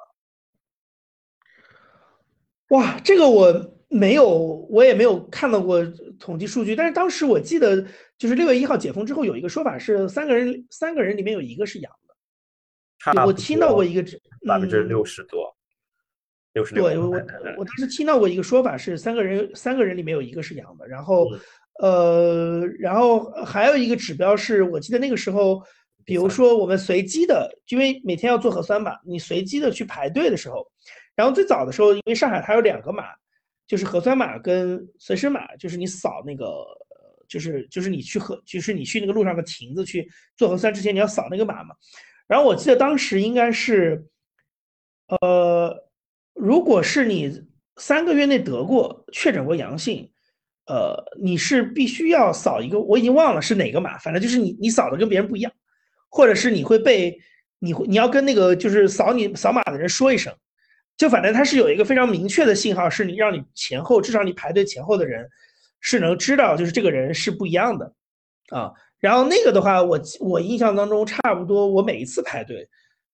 [2.68, 4.27] 哇，这个我没有，
[4.70, 5.85] 我也没有看到过
[6.18, 6.75] 统计数据。
[6.75, 11.92] 但是当时我记得，就是六月一号解封之后，有一个说法是三个人，三个人里面有一个是阳
[13.12, 13.27] 的。
[13.27, 14.03] 我听到过一个
[14.46, 15.55] 百分之六十多，
[16.55, 17.09] 六十六对，我
[17.59, 20.88] 我当时听到过一个说法是三个人，三个人里面有一个是阳的。
[20.88, 21.29] 然后，
[21.81, 25.62] 呃，然后还有一个指标是我记得那个时候。
[26.09, 30.65] 比如说，我们随机的，因为每天要做核酸嘛，你随机的去排队的时候，
[31.17, 33.07] 然后最早的时候，因为上海它有两个码，
[33.67, 36.65] 就是核酸码跟随身码，就是你扫那个，
[37.27, 41.75] 就是就是你去核，就是你去那个路上的亭子去做核酸之前，你要扫那个码嘛。
[42.29, 44.07] 然后我记得当时应该是，
[45.21, 45.89] 呃，
[46.35, 50.09] 如果是你三个月内得过确诊过阳性，
[50.66, 55.52] 呃，你是必须要扫一个，我已经忘了是哪个码，反正就是你你扫的跟别人不一样。
[56.09, 57.20] 或者是你会被
[57.59, 60.33] 你会你要跟那个就是扫你扫码的人说一声，
[60.96, 65.29] 就反正它是有一个非常明确的信号，是你让你前后至少你排队前后的人
[65.81, 67.92] 是能知道就是这个人是不一样的
[68.48, 68.72] 啊。
[68.98, 72.66] 然后那个的话，我我印象当中差不多我每一次排队，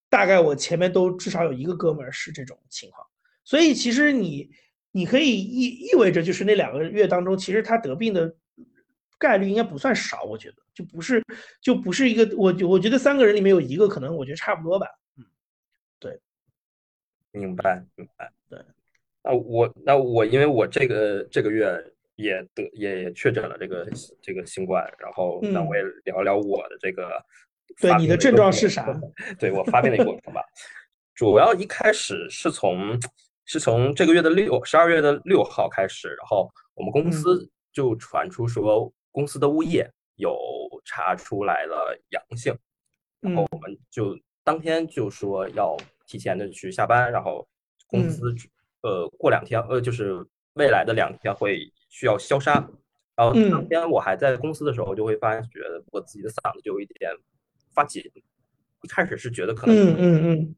[0.09, 3.05] 大概我前面都至少有一个哥们儿是这种情况。
[3.45, 4.49] 所以其实你
[4.93, 8.35] 你可以意意味着就是那两个月当中，其实他得病的。
[9.19, 11.23] 概率应该不算少，我觉得就不是
[11.61, 14.89] 就不是一个我我觉得三个人里面有一个可能，我觉得差不多吧。
[15.17, 15.25] 嗯，
[16.01, 16.19] 对，
[17.31, 18.33] 明白明白。
[18.51, 18.59] 对，
[19.23, 21.73] 那我那我因为我这个这个月
[22.17, 23.89] 也得也确诊了这个
[24.21, 27.25] 这个新冠，然后那我也聊聊我的这个
[27.81, 28.93] 对你的症状是啥？
[29.39, 30.43] 对我发病的过程吧。
[31.15, 32.99] 主要一开始是从
[33.45, 38.93] 是从这个月的六十二月的六号开始，然后我们公司就传出说。
[39.15, 40.35] 公司的物业有
[40.87, 42.57] 查出来了阳性，
[43.21, 45.77] 然后我们就当天就说要
[46.07, 47.47] 提前的去下班，然后
[47.87, 48.35] 公司
[48.81, 52.67] 呃过两天呃就是未来的两天会需要消杀，
[53.15, 57.13] 然后当天我还在公司的时候就会发觉我自己的嗓子就有一点
[57.75, 58.03] 发紧，
[58.81, 60.55] 一开始是觉得可能嗯嗯嗯。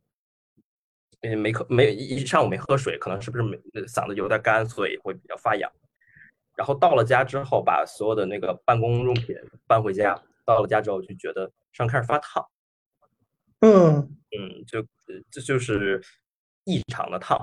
[1.25, 3.57] 嗯，没喝没一上午没喝水，可能是不是没
[3.87, 5.71] 嗓子有点干，所以会比较发痒。
[6.55, 9.35] 然后到了家之后，把所有的那个办公用品
[9.67, 10.15] 搬回家。
[10.45, 12.47] 到了家之后，就觉得上开始发烫。
[13.61, 13.97] 嗯
[14.37, 14.87] 嗯，就
[15.31, 15.99] 这就是
[16.65, 17.39] 异常的烫，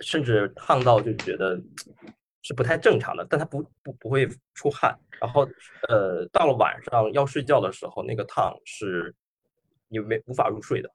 [0.00, 1.58] 甚至烫到就觉得
[2.42, 3.26] 是不太正常的。
[3.30, 4.94] 但它不不不会出汗。
[5.18, 5.48] 然后
[5.88, 9.14] 呃，到了晚上要睡觉的时候，那个烫是
[9.88, 10.90] 你没无法入睡的。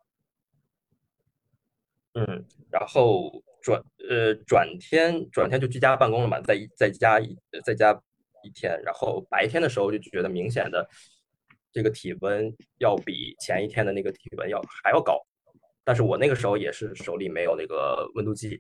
[2.19, 7.93] 嗯，然后转呃转天转天就居家办公了嘛，在在家一在家
[8.43, 10.89] 一天，然后白天的时候就觉得明显的
[11.71, 15.21] 这个体温要比前一天的那个体温要还要高，
[15.83, 18.59] 但是我那个时候也是手里没有那个温度计，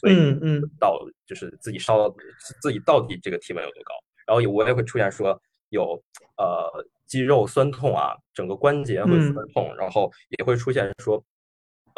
[0.00, 2.12] 所以嗯到就是自己烧
[2.60, 3.94] 自己到底这个体温有多高，
[4.26, 6.02] 然后我也会出现说有
[6.38, 11.24] 呃肌肉酸痛啊，整个关节会酸痛，然后也会出现说。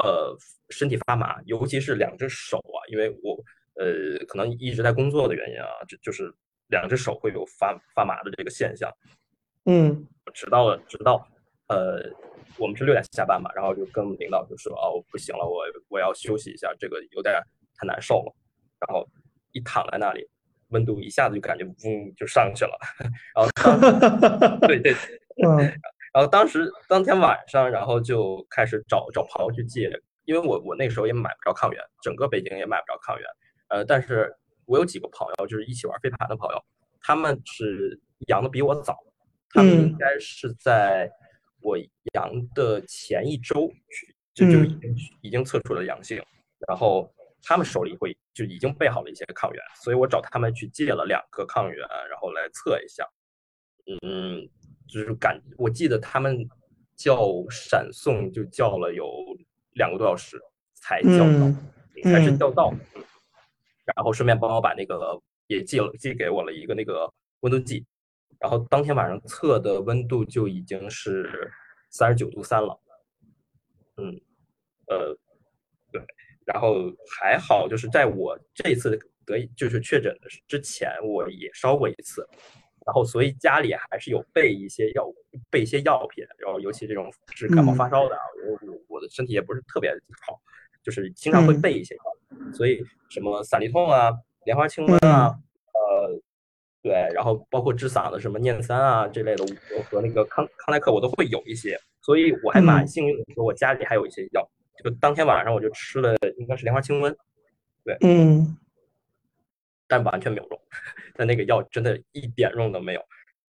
[0.03, 0.37] 呃，
[0.71, 3.37] 身体发麻，尤其是两只手啊，因为我
[3.75, 6.33] 呃可能一直在工作的原因啊，就就是
[6.69, 8.89] 两只手会有发发麻的这个现象。
[9.65, 11.27] 嗯，直到直到
[11.67, 12.01] 呃，
[12.59, 17.35] 我们是六点下班嘛，然后就跟领导就说哦不行了，我我要休息一下，这个有点
[17.77, 18.33] 太难受了。
[18.79, 19.05] 然后
[19.51, 20.29] 一躺在那里，
[20.69, 22.79] 温度一下子就感觉嗡就上去了。
[23.35, 24.95] 然后对 对，
[25.45, 25.81] 嗯。
[26.12, 29.90] 然后当时当天晚上，然后就开始找找朋友去借，
[30.25, 33.27] 因为我我那时候也买不着抗原，整个北京也买不着抗原。
[33.68, 36.64] 呃，但是我有几个朋友，就是一起玩飞盘的朋友，
[37.03, 38.97] 他们是阳的比我早，
[39.51, 41.11] 他们应该是在
[41.61, 41.77] 我
[42.14, 46.23] 阳的前一周去，就就已经已经测出了阳性，
[46.66, 53.07] 然后他们手里会就已经备好了一些抗原，所以我找他们去借了两个抗原，然后来测一下，
[54.03, 54.49] 嗯。
[54.88, 56.48] 就是感，我记得他们
[56.96, 57.18] 叫
[57.51, 59.07] 闪送，就叫了有
[59.74, 60.40] 两个多小时
[60.74, 61.53] 才叫到，
[62.03, 62.74] 才是叫到。
[63.94, 67.87] 然后顺便帮我把那个也寄了，寄给我了一个那个温度计。
[68.38, 71.51] 然后当天晚上测的温度就已经是
[71.90, 72.81] 三十九度三了。
[73.96, 74.20] 嗯，
[74.87, 75.16] 呃，
[75.90, 76.03] 对。
[76.44, 76.74] 然后
[77.18, 82.27] 还好，就是在我这一次得就是确诊的之前，我也烧过一次。
[82.88, 85.07] 然后，所以家里还是有备一些药，
[85.51, 86.24] 备一些药品。
[86.38, 89.90] 然后，尤其这种治感冒发烧的，我我我的身体也不是特别
[90.27, 90.40] 好，
[90.83, 92.03] 就是经常会备一些药。
[92.55, 94.11] 所以，什么散利痛啊、
[94.46, 95.38] 莲花清瘟啊，
[95.74, 96.18] 呃，
[96.81, 99.44] 对，然后包括治嗓子什么念三啊这类的，
[99.77, 101.79] 我和那个康康莱克我都会有一些。
[102.01, 104.48] 所以我还蛮幸运的，说我家里还有一些药。
[104.83, 107.14] 就当天晚上我就吃了，应该是莲花清瘟，
[107.85, 108.57] 对，嗯，
[109.87, 110.61] 但完全没有用。
[111.19, 113.03] 但那个药真的一点用都没有，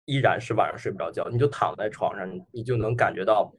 [0.06, 1.30] 依然是晚上睡不着觉。
[1.30, 3.54] 你就躺在床上，你就能感觉到，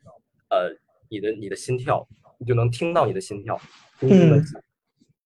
[0.51, 0.77] 呃，
[1.09, 2.05] 你的你的心跳，
[2.37, 3.57] 你就能听到你的心跳，
[4.01, 4.43] 嗯，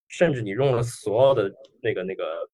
[0.08, 2.46] 甚至你用了所有的那个那个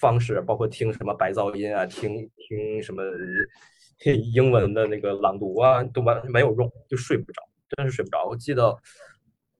[0.00, 3.02] 方式，包括听什么白噪音啊，听听什么
[4.32, 7.42] 英文的那个朗读啊，都完没有用，就睡不着，
[7.76, 8.24] 真是睡不着。
[8.24, 8.74] 我记得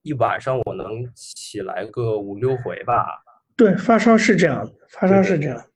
[0.00, 3.22] 一晚上我能起来个五六回吧。
[3.58, 5.66] 对，发烧是这样，发烧是这样，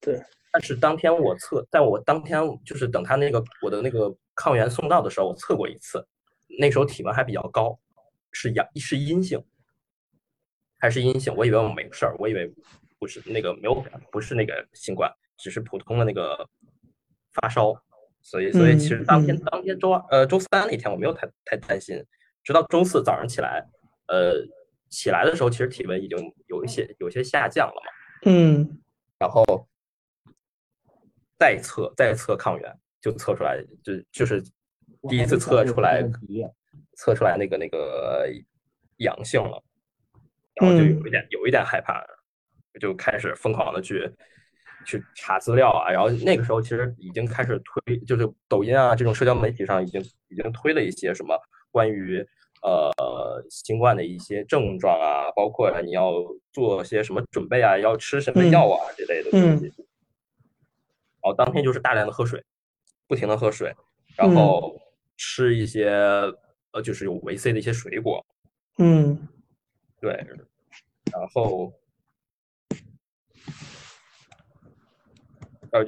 [0.00, 0.18] 对。
[0.50, 6.02] 但是当天我测，在我当天就是等他那个我的那个抗原送到的时候，我测过一次，
[6.58, 7.78] 那时候体温还比较高，
[8.32, 9.44] 是阳是阴性，
[10.78, 11.34] 还是阴性？
[11.36, 12.50] 我以为我没事儿，我以为
[12.98, 16.48] 不是那个没有不是那个新冠，只是普通的那个
[17.34, 17.74] 发烧。
[18.22, 22.02] 所以所以其实当天当天周二呃周三那天我没有太太担心，
[22.42, 23.68] 直到周四早上起来，
[24.08, 24.34] 呃。
[24.92, 27.90] 起来的时候，其实体温已经有一些有些下降了嘛。
[28.26, 28.78] 嗯，
[29.18, 29.66] 然后
[31.38, 34.42] 再测再测抗原，就测出来就就是
[35.08, 36.04] 第一次测出来
[36.94, 38.28] 测出来那个那个
[38.98, 39.64] 阳性了，
[40.56, 42.04] 然后就有一点有一点害怕，
[42.78, 44.08] 就开始疯狂的去
[44.84, 45.90] 去查资料啊。
[45.90, 51.34] 然后那个时候其实已经开始推，就是抖音啊这种社交媒体上已经已经推了一些什么
[51.70, 52.24] 关于。
[52.62, 56.12] 呃，新冠的一些症状啊，包括你要
[56.52, 59.66] 做些什么准备啊，要吃什么药啊这类的东西。
[61.24, 62.42] 然后当天就是大量的喝水，
[63.06, 63.74] 不停的喝水，
[64.16, 64.80] 然后
[65.16, 65.88] 吃一些
[66.72, 68.24] 呃，就是有维 C 的一些水果。
[68.78, 69.28] 嗯，
[70.00, 70.12] 对，
[71.12, 71.72] 然后
[75.70, 75.84] 呃，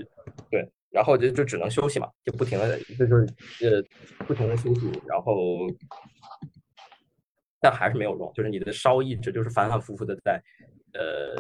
[0.51, 3.27] 对，然后就就只能休息嘛，就不停的就就是
[3.61, 5.67] 呃不停的休息，然后
[7.65, 10.39] 但还是没有用，就是你的烧一直就是反反复复的在
[10.93, 11.35] 呃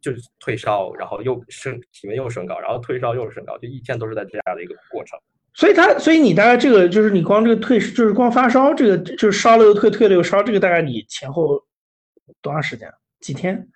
[0.00, 5.16] 就是退烧，然后又升体温又升高，然后退烧又升高，就一天都是在这样的一个过程。
[5.54, 11.64] 所以他，所以你大概这个就是你光这个退，就是光发烧，这个就是烧了又退，退了又烧，这个大概你前后
[12.42, 12.92] 多长时间？
[13.20, 13.68] 几天？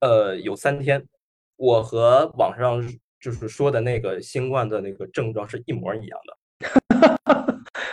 [0.00, 1.06] 呃，有三天。
[1.56, 2.82] 我和网上
[3.20, 6.36] 就是说的那个新冠的那个症状是一模一样的，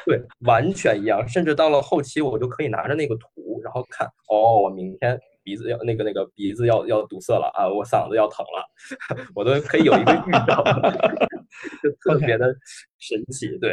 [0.05, 1.27] 对，完全一样。
[1.27, 10.63] 甚至到了后期，我就可以拿着那个图，然后看，哦，我明天鼻子要那个那个鼻子要要堵塞了啊，我嗓子要疼了， 我都可以有一个预兆，
[11.83, 12.55] 就特别的
[12.99, 13.57] 神奇。
[13.59, 13.71] 对，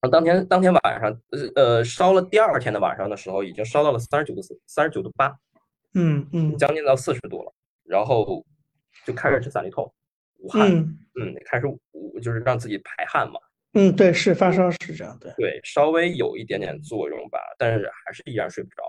[0.00, 1.20] 然后当天当天晚上，
[1.54, 5.36] 呃，烧了第二天的晚上的时候，已经烧到了三十九度四，三十九度八，
[5.94, 7.52] 嗯嗯，将近到四十度了，
[7.84, 8.44] 然后。
[9.04, 9.92] 就开始吃散利痛，
[10.38, 13.38] 捂汗，嗯，开始捂，就是让自己排汗嘛。
[13.78, 18.82] 嗯，对，是发烧是这样，对，对，稍微有一点点作用吧，但是还是依然睡不着。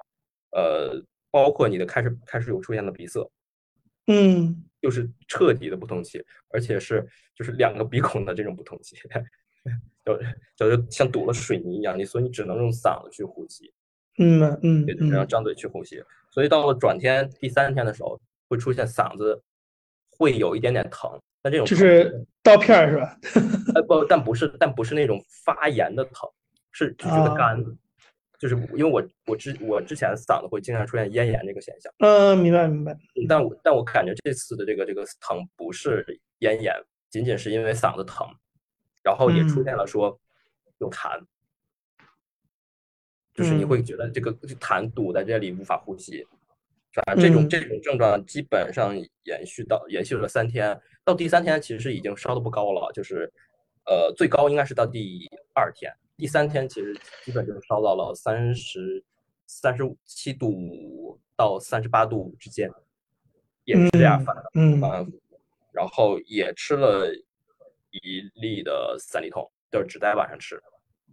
[0.52, 3.30] 呃，包括你的开始开始有出现了鼻塞，
[4.08, 8.96] 嗯，就是彻底的不通气，而且是就是两个鼻孔的这种不通气，
[10.56, 13.72] 就就像堵了水泥一样，你所以你只能用嗓子去呼吸，
[14.20, 16.02] 嗯嗯，然后张嘴去呼吸。
[16.32, 19.44] 所以到了转天第三天的时候，会出现嗓子。
[20.20, 21.12] 会有一点点疼，
[21.48, 23.18] 但这种就是刀片儿是吧？
[23.74, 26.30] 呃不，但不是，但不是那种发炎的疼，
[26.72, 27.58] 是就觉得干，
[28.38, 31.94] 就是因为我我之我之前嗓子会经常出现咽炎这个现象。
[32.00, 32.98] 嗯，明白明白。
[33.30, 36.06] 但我但我感觉这次的这个这个疼不是
[36.40, 36.76] 咽炎，
[37.10, 38.28] 仅仅是因为嗓子疼，
[39.02, 40.20] 然后也出现了说
[40.80, 41.18] 有痰，
[43.34, 46.28] 就是你会觉得这个痰堵在这里无法呼吸。
[47.06, 53.32] 反正这种这种症状基本上延续到延续了三天，到第三天其实已经烧的不高了，就是
[53.86, 59.04] 呃最高应该是到第二天，第三天其实基本就是烧到了三十
[59.46, 62.70] 三十七度五到三十八度五之间，
[63.64, 64.82] 也是这样反的，嗯，
[65.72, 67.08] 然后也吃了
[67.92, 70.60] 一粒的三粒痛，就是只在晚上吃，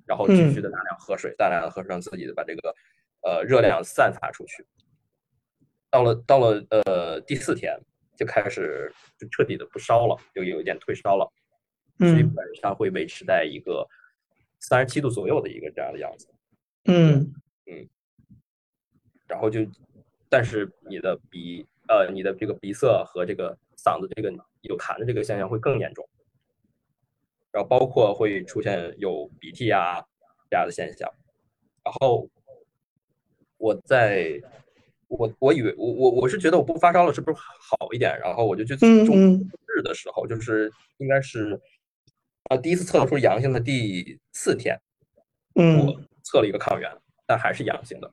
[0.06, 2.74] 然后继续的大量喝水，大量的喝水，让自己的把这个
[3.22, 4.66] 呃热量散发出去。
[5.94, 7.78] 到了到了呃第四天
[8.16, 11.32] 就开始就彻底的不烧了，就有一点退烧了，
[12.00, 13.88] 基本上会维持在一个
[14.58, 16.26] 三十七度左右的一个这样的样子。
[16.86, 17.32] 嗯。
[17.66, 17.88] 嗯，
[19.28, 19.60] 然后就，
[20.28, 24.32] 但是你的鼻呃你的这个鼻塞和这个嗓子这个
[24.62, 26.04] 有痰的这个现象会更严重，
[27.52, 30.04] 然后包括会出现有鼻涕啊
[30.50, 31.08] 这样的现象，
[31.84, 32.28] 然后
[33.58, 34.42] 我在。
[35.16, 38.18] 我我以为我我我是觉得我不发烧了是不是好一点？
[38.20, 39.16] 然后我就去中
[39.66, 41.60] 日的时候，就是应该是
[42.44, 44.80] 啊第一次测出阳性的第四天，
[45.54, 46.90] 我测了一个抗原，
[47.26, 48.10] 但还是阳性的，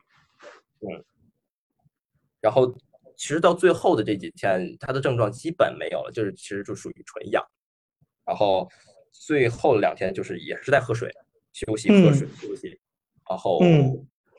[0.81, 1.03] 嗯，
[2.39, 2.71] 然后
[3.17, 7.43] 其实到最后的这几天，他的症状基本没有了，就是其实就属于纯阳，
[8.25, 8.69] 然后
[9.11, 11.11] 最后两天就是也是在喝水、
[11.51, 12.79] 休息、喝水、休息，
[13.27, 13.59] 然后。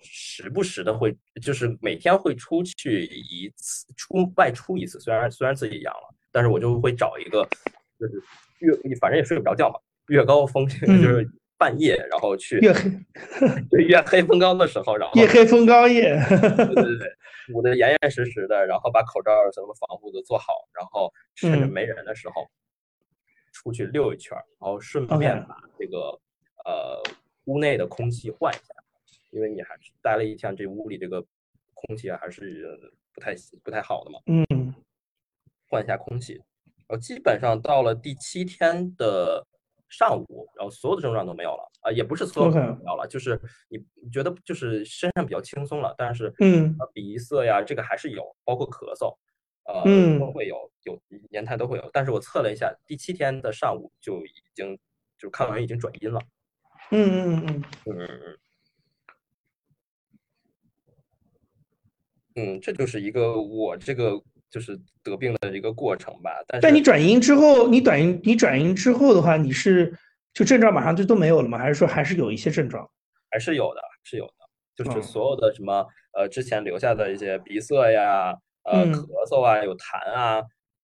[0.02, 5.00] 时不时的会，就是每天会出去一次，出外出一次。
[5.00, 7.48] 虽然虽然自己阳了，但是我就会找一个，
[7.98, 8.22] 就是
[8.58, 9.78] 越反正也睡不着觉嘛，
[10.08, 12.90] 越高峰就是半夜，然后去月黑，
[13.70, 17.08] 对月黑风高的时候，然后夜黑风高夜，对对对，
[17.54, 22.50] 捂得严严实实的，然后把口罩什么防护都做好，然后趁着没人的时候
[23.52, 26.18] 出去溜一圈，然后顺便把这个
[26.64, 27.02] 呃
[27.44, 28.74] 屋内的空气换一下。
[29.32, 31.24] 因为你还是待了一天，这屋里这个
[31.74, 32.78] 空气还是
[33.12, 34.20] 不太不太好的嘛。
[34.26, 34.74] 嗯，
[35.68, 36.34] 换一下空气，
[36.86, 39.44] 然后基本上到了第七天的
[39.88, 49.16] 上午，然后所有的症状都没有了啊，也不是所有的没有了，就是你你觉得就是身上比较轻松了，但是嗯，鼻塞呀这个还是有，包括咳嗽，
[49.64, 51.90] 呃都会有，有年痰都会有。
[51.90, 54.76] 但是我测了一下，第七天的上午就已经
[55.16, 56.20] 就是抗原已经转阴了。
[56.90, 57.96] 嗯嗯嗯嗯嗯。
[57.96, 58.38] 嗯，
[62.60, 64.12] 这就是一个我这个
[64.50, 66.30] 就是得病的一个过程吧。
[66.46, 69.92] 但但你转阴之后，你转阴你转阴之后的话，你是
[70.34, 71.58] 就症状马上就都没有了吗？
[71.58, 72.88] 还是说还是有一些症状？
[73.30, 74.32] 还是有的，是有的。
[74.74, 80.36] 就是所有的什么呃之前留下的一些鼻塞呀、呃咳嗽啊、有痰啊，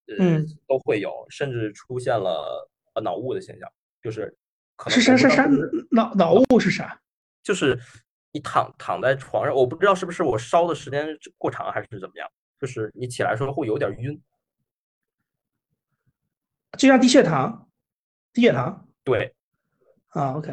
[0.06, 3.68] 呃都会有，甚至出现了呃脑雾的现象。
[4.02, 4.36] 就是
[4.88, 5.48] 是啥是啥
[5.90, 7.00] 脑脑雾是啥？
[7.42, 7.78] 就是。
[8.32, 11.06] 你躺躺在床上，我不知道是不是我烧的时间
[11.36, 12.28] 过长还是怎么样，
[12.60, 14.20] 就是你起来时候会有点晕，
[16.78, 17.68] 就像低血糖。
[18.32, 19.34] 低血糖对，
[20.08, 20.52] 啊，OK，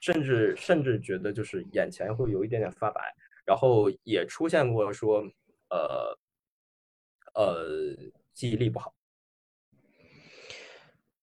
[0.00, 3.00] 甚至甚至觉得就是眼前会有一点点发白，
[3.44, 5.22] 然后也出现过说，
[5.68, 6.16] 呃
[7.34, 7.66] 呃，
[8.32, 8.94] 记忆力不好。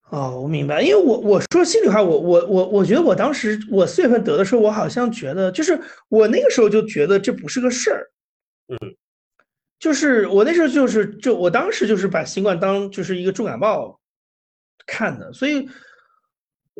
[0.09, 5.77] 哦，我明白，因为我我说心里话，我我我我觉得我当时我四月份得的时候，我好像觉得就是
[6.07, 8.09] 我那个时候就觉得这不是个事儿，
[8.69, 8.95] 嗯，
[9.79, 13.99] 就是我那时候就是就我当时就是把新冠当就是一个重感冒
[14.85, 15.67] 看的，所以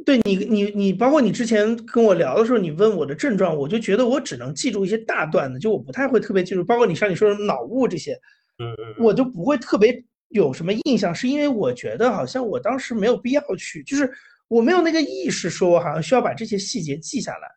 [0.06, 8.14] 对你你你包括你之前跟我聊的时候，你问我的症状，我就觉得我只能记住一些大段的，就我不太会特别记住，包括你像你说的脑雾这些，
[8.60, 10.02] 嗯嗯，我就不会特别。
[10.30, 11.14] 有什么印象？
[11.14, 14.12] 是因为我觉得好像我当时没有必要去，就是
[14.48, 17.48] 我没有那个意识，说我好像需要把这些细节记下来。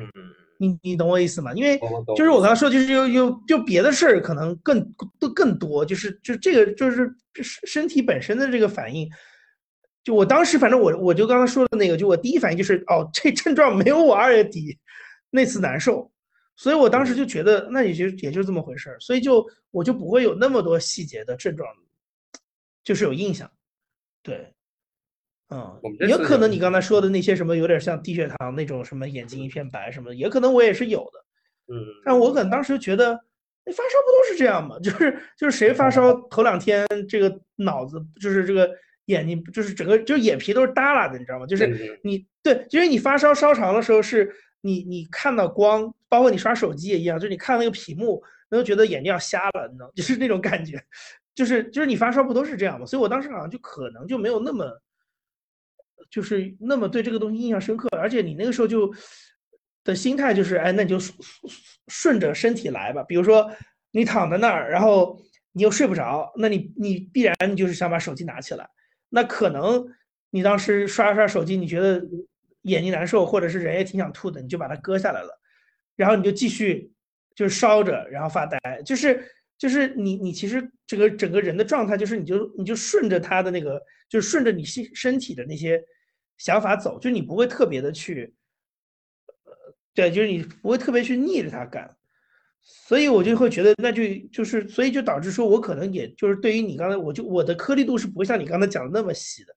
[0.00, 0.08] 嗯，
[0.58, 1.52] 你你懂我意思吗？
[1.54, 1.78] 因为
[2.16, 4.86] 就是我刚才说，就是有有就别的事儿可能更
[5.18, 7.10] 都更多，就是就这个就是
[7.42, 9.08] 身体本身的这个反应。
[10.02, 14.78] 就我当时反正我我就刚刚说的那个，就我第一反应就是哦，这症状没有我二月底
[15.30, 16.10] 那次难受，
[16.56, 21.68] 所以我当时就觉得那也就也就这么回事儿，所以就我就不会有那么多细节的症状。
[22.84, 23.50] 就是有印象，
[24.22, 24.52] 对，
[25.50, 33.18] 嗯，也可能你刚才说的那些什么有点像低血糖那种什么眼睛一片白什么的，也可能我也是有的，嗯，但我可能当时觉得，
[33.64, 34.78] 那发烧不都是这样吗？
[34.82, 38.70] 就是就是谁发烧 头两天这个脑子就是这个
[39.06, 41.46] 眼睛就是整个就是眼皮都是耷拉的，你知道吗？
[41.46, 50.82] 就是你对，因为你发烧烧长的时候是你你看到光，包括你刷手机也一样，就是你看那个屏幕，你都觉得眼睛要瞎了，你知道， 就是那种感觉。
[51.34, 52.84] 就是就是你发烧不都是这样吗？
[52.84, 54.82] 所以我当时好像就可能就没有那么，
[56.10, 57.88] 就是那么对这个东西印象深刻。
[57.92, 58.92] 而且你那个时候就
[59.84, 60.98] 的心态就是，哎，那你就
[61.88, 63.02] 顺着身体来吧。
[63.04, 63.50] 比如说
[63.92, 65.18] 你躺在那儿，然后
[65.52, 68.68] 你又睡不着，那你你必然你就是想把手机拿起来。
[69.08, 69.86] 那可能
[70.30, 72.04] 你当时刷刷手机，你觉得
[72.62, 75.40] 眼睛难受，或者是人也挺想吐的，你就把它割下来了，
[75.96, 76.92] 然后你就继续
[77.34, 79.24] 就是烧着，然后发呆，就是。
[79.60, 85.78] 就是你，你其实这个整个人的状态，就是你就你就顺着他的那个，就是顺着你身身体的那些
[86.38, 88.32] 想法走，就你不会特别的去，
[89.44, 89.52] 呃，
[89.94, 91.94] 对，就是你不会特别去逆着他干，
[92.62, 94.02] 所以我就会觉得，那就
[94.32, 99.54] 就是，所以就导致说我可能也就是对于你刚才，我就我的颗粒度是不会像你刚才讲的那么细的，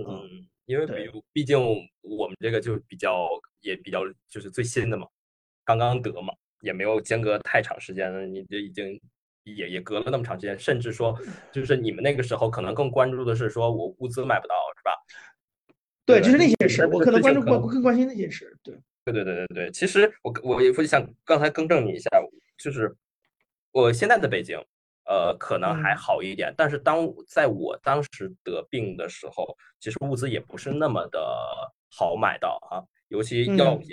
[0.00, 1.56] 嗯，因为比如毕竟
[2.00, 3.28] 我们这个就比较
[3.60, 5.06] 也比较就是最新的嘛，
[5.64, 9.00] 刚刚得嘛，也没有间隔太长时间了，你就已经。
[9.54, 11.18] 也也隔了那么长时间，甚至说，
[11.52, 14.92] 就是你们那个时候可能更关注的是说我物资买不到，是吧？
[16.04, 18.56] 对，就是那些事，我可能关注过，更关心那些事。
[18.62, 18.74] 对，
[19.04, 19.70] 对对对对对。
[19.70, 22.08] 其实我我也想刚才更正你一下，
[22.56, 22.94] 就是
[23.72, 24.58] 我现在的北京，
[25.04, 31.20] 呃，可能还好一点，但是当在我当时得病的时候，其实物资也不是那么的
[31.90, 33.90] 好买到啊，尤其药品，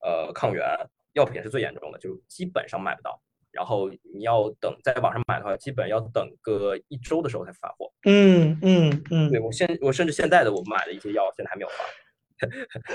[0.00, 0.62] 呃，抗原
[1.14, 3.18] 药品是最严重的，就基本上买不到。
[3.54, 7.92] 然后你要等在网上买的话，基本要等个一周的时候才发货。
[8.04, 11.84] 嗯嗯嗯，对我现我甚至现在的我买的一些药现在还没有发。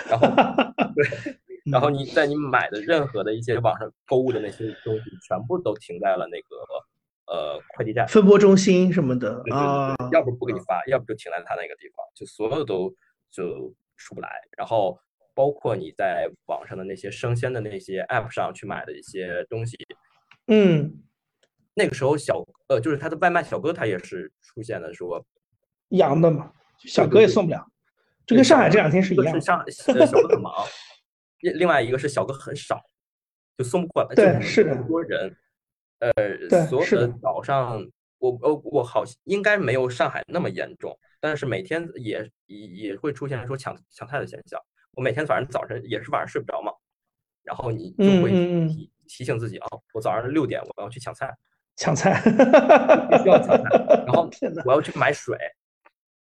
[0.09, 0.27] 然后
[0.93, 1.35] 对，
[1.71, 9.95] 然后你在你买的任何的一些网上购物的那些东西，全部都停在了那个呃快递站、分拨中心什么的啊。
[10.11, 12.93] 要不不给你发，要不就停在他那个地方，就所有都
[13.31, 14.29] 就出不来。
[14.57, 14.99] 然后
[15.33, 19.77] 包括你在网上的那些生鲜的那些 app 上去买的一些东西。
[20.49, 21.01] 嗯，
[21.75, 25.25] 那个时候小呃，就是他的外卖小哥，他也是出现了说
[25.89, 26.51] 阳的嘛，
[26.85, 27.65] 小哥也送不了，
[28.25, 29.33] 就跟上海这两天是一样。
[29.33, 30.51] 是上小哥很 忙，
[31.41, 32.81] 另另外一个是小哥很少，
[33.57, 34.15] 就送不过来。
[34.15, 34.75] 对，是的。
[34.83, 35.35] 多人，
[35.99, 37.87] 呃，所有的早上，
[38.17, 44.59] 我我我好应该没有上海那么严重，但是每天也也会出现说抢抢菜的现象。
[44.93, 46.71] 我每天早上早晨也是晚上睡不着嘛，
[47.43, 48.31] 然后你就会
[48.67, 48.91] 提。
[49.09, 51.35] 提醒自己啊，我早上六点我要去抢菜，
[51.75, 52.21] 抢菜，
[53.09, 53.69] 必须要抢菜。
[54.05, 54.29] 然后
[54.63, 55.35] 我要去买水，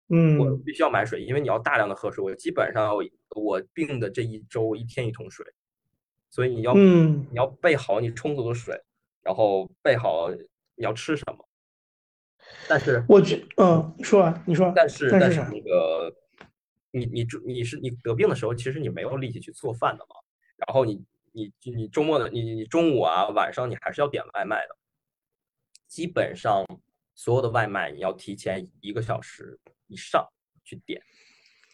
[0.09, 2.23] 嗯，我必须要买水，因为你要大量的喝水。
[2.23, 2.91] 我基本上
[3.35, 5.45] 我病的这一周一天一桶水，
[6.31, 8.75] 所以你要嗯你要备好你充足的水，
[9.21, 10.31] 然后备好
[10.75, 11.47] 你要吃什么。
[12.67, 16.11] 但是我觉嗯，你说啊，你说，但是但是那个
[16.91, 20.15] 你你你是你得病的时候，其实你没有力气去做饭的嘛，
[20.57, 21.05] 然后你。
[21.31, 24.75] 你你周末的你你中午啊晚上你还是要点外卖的，
[25.87, 26.65] 基本上
[27.15, 30.27] 所有的外卖你要提前一个小时以上
[30.63, 31.01] 去点，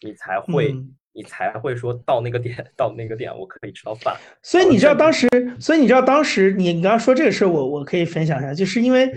[0.02, 0.74] 你才会
[1.12, 4.16] 你才会说到那个点到那个点我可以吃到饭。
[4.42, 5.28] 所以你知道当时，
[5.58, 9.12] 所以你知道当时你你刚刚说这个事儿，我我可以分享一下，就是因为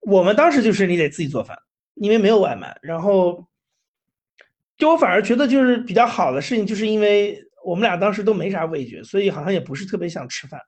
[0.00, 1.58] 我们当时就是你得自己做饭，
[1.94, 3.48] 因为没有外卖，然后
[4.76, 10.60] 就我反而觉得就是比较好的事情，就是因为我们俩当时都没啥味觉，所以好像也不是特别想吃饭。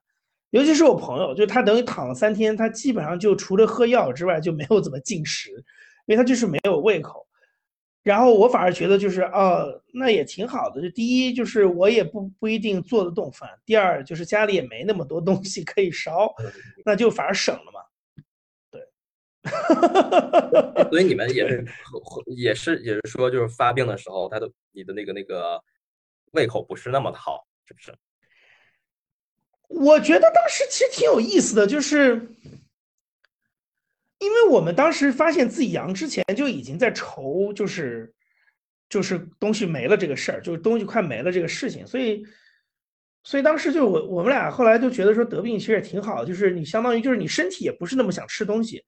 [0.50, 5.50] 尤其是我朋友，就他等于躺了三天，他基本上就除了喝药之外就没有怎么进食，
[6.06, 7.26] 因为他就是没有胃口。
[8.04, 10.82] 然后我反而觉得就是哦，那也挺好的。
[10.82, 16.32] 就第一就是我也不不一定做得动饭，第二就是家里也没那么多东西可以烧，
[16.84, 17.80] 那就反而省了嘛。
[18.70, 18.82] 对，
[20.90, 21.64] 所以你们也是
[22.36, 25.58] 也是也是说，就是发病的时候，他的你的那个那个
[26.34, 27.94] 胃口不是那么的好，是不是？
[29.68, 32.28] 我觉得当时其实挺有意思的，就是
[34.18, 38.14] 因为我们当时发现自己阳之前就已经在愁，就是
[38.88, 42.24] 就是东西没了这个事儿，就是东西快没了这个事情，所以
[43.24, 48.84] 所以当时就我我们俩后来就觉得说得病其实也挺好，就是你相当于就是你身体也不是那么想吃东西，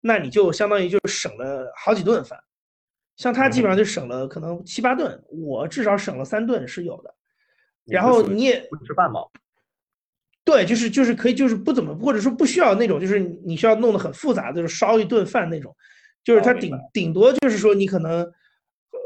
[0.00, 2.38] 那你就相当于就省了好几顿饭，
[3.16, 7.14] 像他基本上就省了可能七八顿，我至少省了三顿是有的，
[7.84, 9.20] 然后你也不吃饭吗？
[10.44, 15.74] 对，就是就是可以，就是不怎么，或者说不需要那种，就是你需要弄得很复杂，就是烧一顿饭那种，
[16.22, 18.30] 就是他顶顶多就是说你可能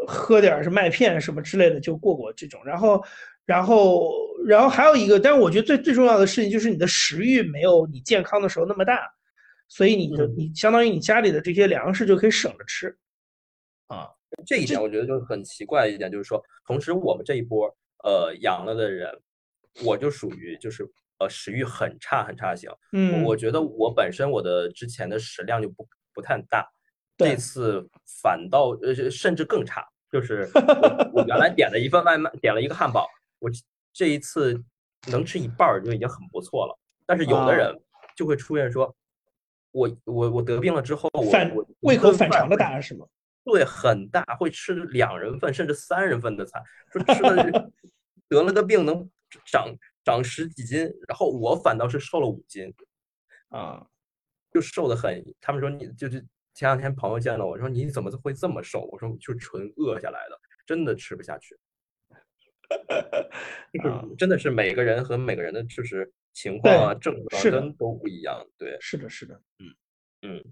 [0.06, 3.04] 喝点是麦片什么之类的就过过这种，然后
[3.46, 4.10] 然后
[4.46, 8.98] 然后还有一个，但是我觉得最最重要的事情就是你的食欲没有你健康的时候那么大，
[9.68, 12.96] 所以你的你相当于你家里的这些粮食就可以省着吃，
[13.88, 14.08] 啊，
[14.46, 17.66] 这一点我觉得就很奇怪的一点，就是说，同时我们这一波
[18.04, 19.10] 呃阳了的人，
[19.84, 20.88] 我就属于就是。
[21.20, 22.70] 呃，食欲很差很差型。
[22.92, 25.84] 嗯，我觉得我本身我的之前的食量就不
[26.14, 26.64] 不太大，
[27.16, 27.84] 这次
[28.22, 29.84] 反倒呃甚至更差。
[30.12, 30.48] 就是
[31.12, 33.08] 我原来点了一份外卖，点了一个汉堡，
[33.40, 33.50] 我
[33.92, 34.62] 这一次
[35.10, 36.78] 能吃一半就已经很不错了。
[37.04, 37.76] 但是有的人
[38.14, 38.94] 就会出现说，
[39.72, 41.22] 我我我得病了之后，我
[41.56, 43.04] 我胃口反常的答案是吗？
[43.50, 47.72] 对，很大，会吃两人份甚至三人份的菜，说吃了
[48.28, 49.08] 得了个病能
[49.44, 49.74] 长。
[50.04, 52.72] 长十几斤，然后我反倒是瘦了五斤，
[53.50, 53.86] 啊，
[54.50, 55.22] 就瘦的很。
[55.38, 56.18] 他们说你就是
[56.54, 58.88] 前两天朋友见到我说你怎么会这么瘦？
[58.90, 61.58] 我说就纯饿下来的，真的吃不下去。
[63.74, 68.42] 就是真的是每个人和每个人的就是情况啊症状真都不一样。
[68.56, 69.76] 对，是的，是的，嗯
[70.22, 70.44] 嗯。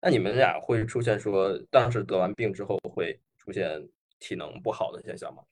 [0.00, 3.88] 那你们俩会出现说当时得完病之后会出现
[4.18, 5.42] 体能不好的现象吗？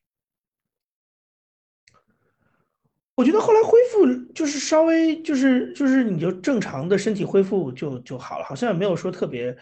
[3.17, 9.57] 我觉得后来恢复就是稍微就是就是你就正常的身体恢复就就好了，好像也没有说特别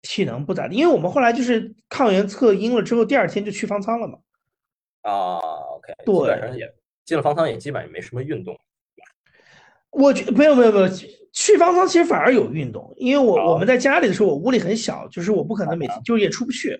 [0.00, 0.74] 体能不咋地。
[0.74, 4.18] 因为我们后来就是抗原测阴了之后，第二天就去方舱了嘛。
[5.02, 5.36] 啊
[5.76, 8.58] ，OK，对，基本上也进了方舱，也基本上也没什么运动。
[9.90, 10.88] 我觉没有没有没有
[11.32, 16.78] 去方舱其实反而有运动，因为我我们在家里的时候，我屋里很小，就是我不可能每天就也出不去。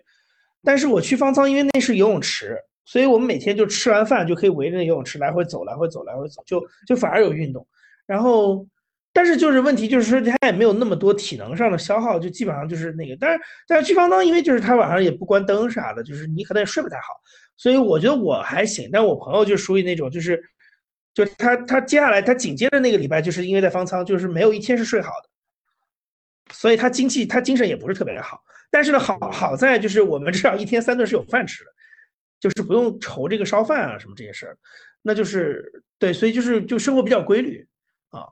[0.62, 2.56] 但是我去方舱，因为那是游泳池。
[2.84, 7.64] 所以我们每天就吃完饭就可以围着游泳池来回走，来回走，来回走，就就反而有运动。
[8.06, 8.66] 然后，
[9.12, 13.16] 但是就是问题就是说他也没有那么多体能上的消耗，就基本上就是那个。
[13.20, 17.04] 但是但是去方舱，因为就是他晚上也不关灯啥的，就是你可能也睡不太好。
[17.56, 20.42] 所以我觉得我还行，但我朋友就属于那种就是，
[21.14, 28.42] 就他他接下来他紧接着那个礼拜就是因为在方舱，就是没有一天是睡好的，所以他经济他精神也不是特别的好。
[28.70, 31.70] 但是呢，好好在就是我们至少一天三顿是有饭吃的。
[32.40, 34.58] 就是不用愁这个烧饭啊什么这些事儿，
[35.00, 37.64] 那就是对，所以就是就生活比较规律
[38.10, 38.26] 啊，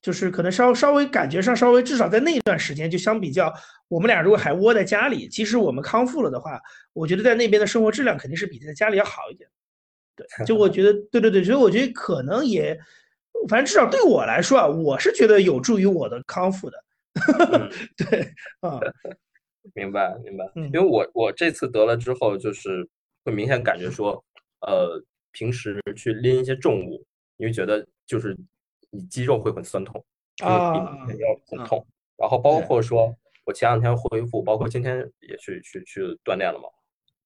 [0.00, 3.52] 就是可能稍稍微感觉上稍微至少在那一段时间就相比较，
[3.88, 6.60] 我们俩如果还窝在家里，即使我们康复了的话，
[6.92, 9.50] 我觉得在那边的生活质量肯定是比在家里要好一点。
[10.38, 12.78] 对，就我觉得对对对，所以我觉得可能也，
[13.48, 16.84] 反正至少对我来说啊，我是觉得有助于我的康复的。
[17.96, 18.20] 对
[18.60, 18.78] 啊，
[19.74, 22.88] 明白明白，因为我我这次得了之后就是。
[23.22, 24.24] 会明显感觉说，
[24.62, 24.98] 呃，
[25.30, 27.04] 平时去拎一些重物，
[27.36, 28.34] 你会觉得就是
[28.88, 30.02] 你肌肉会很酸痛，
[30.42, 31.86] 啊，要很痛。
[32.16, 33.14] 然后包括说
[33.44, 36.66] 我前两天恢复，包括今天也去去去锻炼了嘛，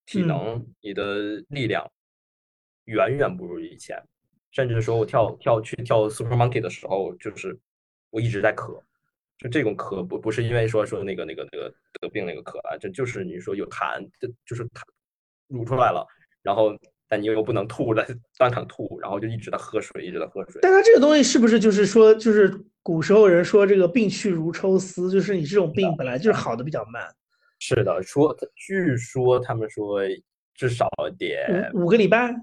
[0.05, 1.89] 体能、你的力量
[2.85, 4.03] 远远不如以前。
[4.51, 7.59] 甚至说我跳跳去跳 Super Monkey 的时候，就是
[8.11, 8.81] 我一直在咳，
[9.39, 14.83] 就这种咳不不是因为说说那个那个那个得病那个咳啊，这就是你说有痰，就就是痰。
[15.49, 16.05] 乳出来了，
[16.43, 16.75] 然后
[17.07, 18.05] 但你又不能吐了，
[18.39, 20.59] 当场吐，然后就一直在喝水，一直在喝水。
[20.63, 22.51] 但它这个东西是不是就是说，就是
[22.83, 27.15] 古时候人说这个病去如抽丝，就是你这种病本来就是好的比较慢。
[27.59, 30.01] 是的，说据说他们说
[30.55, 32.35] 至少得五个礼拜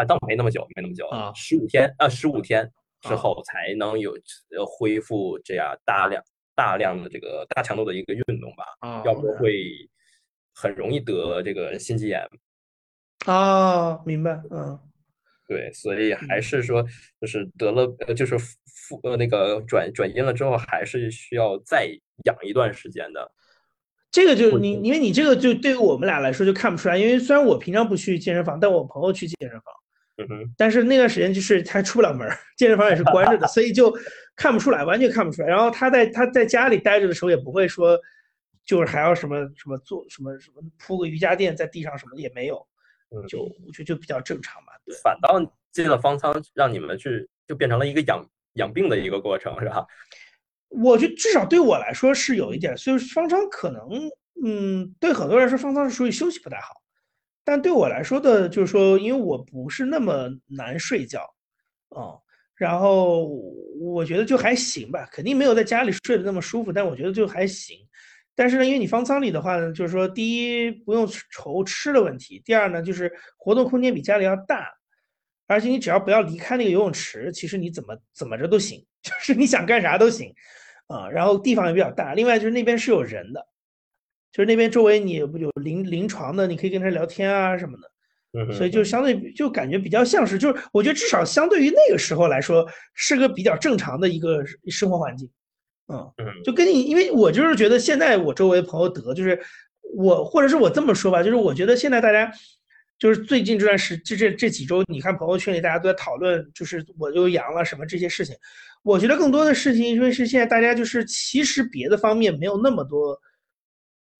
[0.00, 2.70] 啊，倒没那么久，没那么久啊，十五天啊，十五天
[3.02, 4.12] 之后才能有
[4.56, 6.22] 呃恢复这样大量
[6.54, 9.88] 大量的这个大强度的一个运动吧，要不会。
[10.52, 12.28] 很容易得这个心肌炎。
[13.24, 14.78] 啊，明白，嗯，
[15.46, 16.84] 对，所以还是说，
[17.18, 21.86] 就是得了，呃，就是复呃那个转转阴了之后，还是需要再
[22.24, 23.32] 养一段时间的。
[24.10, 29.72] 这个就你，因为你这个就对于我们俩来说就看不出来，因为虽然我平常不去健身房，但我朋友去健身房，
[30.28, 33.96] 嗯，但是那段时间就是他出不了门，健身房也是关着的，所以就
[34.36, 35.48] 看不出来，完全看不出来。
[35.48, 37.98] 然后他在他在家里待着的时候，也不会说，
[38.64, 42.66] 就是还要什么什么做什么什么铺个瑜伽垫在地上什么的也没有。
[43.28, 44.94] 就我觉得就比较正常吧，对。
[45.02, 45.40] 反倒
[45.72, 49.84] 进了方舱，让你们去就变成了一个养养病的一个过程，是吧？
[50.68, 54.08] 我觉得至少对我来说是有一点，所以方舱可能，
[54.44, 56.79] 嗯，对很多人说方舱是属于休息不太好，
[57.50, 61.22] 但对我来说的，就是说，因为我不是那么难睡觉，
[61.88, 62.14] 啊，
[62.54, 63.24] 然后
[63.80, 67.76] 我觉得就还行吧，肯定没有在家里睡得那么舒服，但我觉得就还行。
[68.36, 74.68] 但是呢，因为你方舱里的话呢，就是说，第一不用愁吃的问题，第二呢，就是活动空间比家里要大，
[75.48, 80.32] 而且你只要不要离开那个游泳池，其实你怎么怎么着都行， 就是你想干啥都行，
[80.86, 83.44] 啊，然后地方也比较大，另外就是那边是有人的，
[84.32, 95.28] 就是那边周围你不有临临床的，你可以跟他聊天啊什么的，所以就相对就感觉比较像是，就是我觉得至少相对于那个时候来说，是个比较正常的一个生活环境。
[95.92, 96.12] 嗯，
[96.44, 99.36] 就跟你，因为我就是觉得现在我周围朋友得，就是
[99.96, 102.30] 我或者是我这么说吧，就是我觉得现在大家
[102.96, 108.36] 就是最近这段时这这这几周，你看朋友圈里大家都在讨论，就是我又阳了什么这些事情。
[108.84, 113.20] 我觉得更多的事情，因为是现在大家就是其实别的方面没有那么多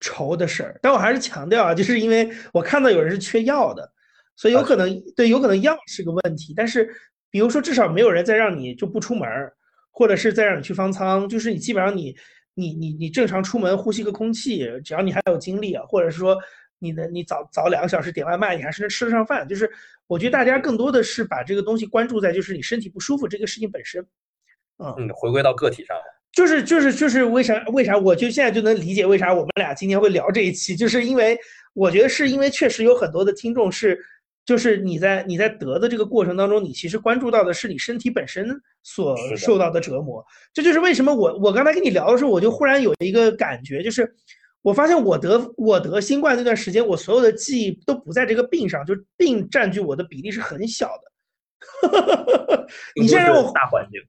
[0.01, 3.93] 愁的事儿，但我还是强调啊，就是因为我看到有人是缺药的，
[4.35, 6.91] 所以有可能对，有可能药是个问题，但是
[7.31, 9.55] 比如说至少没有人再让你就不出门儿。
[9.93, 12.17] 或者是再让你去方舱，就是你基本上你
[12.55, 16.39] 你你你正常出门呼吸个空气，只要你还有精力啊，或者是说
[16.79, 19.47] 你的你早早两个小时点外卖，你还是能吃得上饭。
[19.47, 19.69] 就是
[20.07, 24.01] 我觉得大家更多的是把这个东西关注在就是你身体不舒服这个事情本身，
[24.79, 25.95] 嗯，回归到个体上，
[26.33, 31.39] 就是就是就是为啥为啥我就现在就能理解为啥我们俩今天会聊这一期，就是因为
[31.75, 33.99] 我觉得是因为确实有很多的听众是。
[34.47, 38.49] 就是你在你在得的这个过程当中，你其实关注到的是你身体本身
[38.83, 40.25] 所受到的折磨。
[40.53, 44.13] 这就是为什么我我刚才跟你聊的时候，我就忽然有一个感觉，就是
[44.63, 52.67] 我发现我得我得新冠那段时间，我所有的记忆都不在这个病上，就病占据我的比例是很小的。
[53.01, 54.01] 你现在让我大环境，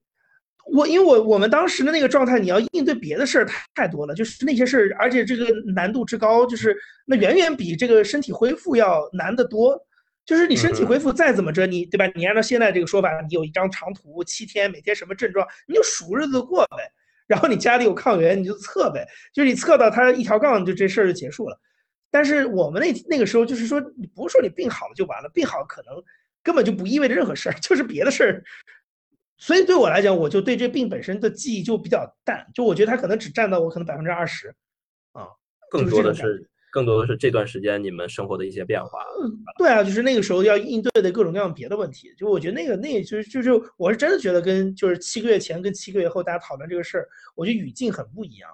[0.66, 9.80] 我因为我我们当时的那个状态，你要应对别的事儿太多了，就是那些事儿，而且这个难度之高，就是那远远比这个身体恢复要难得多。
[10.24, 12.06] 就是你身体恢复再怎么着，你对吧？
[12.16, 16.92] 你按照现在这个说法，你有一张长图，七天，每天什么症状，你就数日子过呗。
[17.26, 19.06] 然后你家里有抗原，你就测呗。
[19.34, 21.60] 就是你测到它一条杠，就这事儿就结束了。
[22.12, 25.96] 但是我们那那个时候，就是说，你不是说你病好了就完了，病好可能
[26.44, 28.44] 根本就不意味着任何事儿， 就是别的事儿。
[29.42, 34.56] 所以对我来讲，我就对这病本身的记忆就比较淡，就我觉得它可能只占到我可能百分之二十，
[35.14, 35.28] 啊，
[35.70, 36.48] 更多的是。
[36.74, 39.04] 更多的是这段时间你们生活的一些变化。
[39.58, 42.14] 对啊，就是那个时候要应对的各种各样别的问题。
[42.18, 48.50] 就我觉得那个那个就是就是我是真的觉得跟就是七个月前跟七个月后大家讨论这个事儿，我觉得语境很不一样。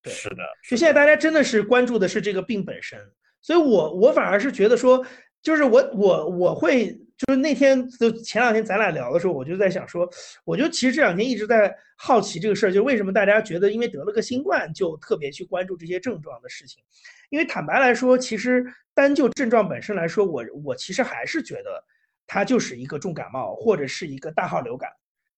[0.00, 0.36] 对，是的。
[0.68, 2.96] 就现在大家真的是关注的是这个病本身，
[3.42, 5.04] 所以我我反而是觉得说，
[5.42, 6.96] 就是我我我会。
[7.26, 10.08] 就是那天，就前两天咱俩聊的时候，我就在想说，
[10.42, 16.82] 我就其实这两天一直在好奇这个事儿，就为什么大家觉得因为得了个新冠就特别去关注这些症状的事情？
[17.28, 18.64] 因为坦白来说，其实
[18.94, 21.84] 单就症状本身来说，我我其实还是觉得
[22.26, 24.90] 它就是一个重感冒或者是一个大号流感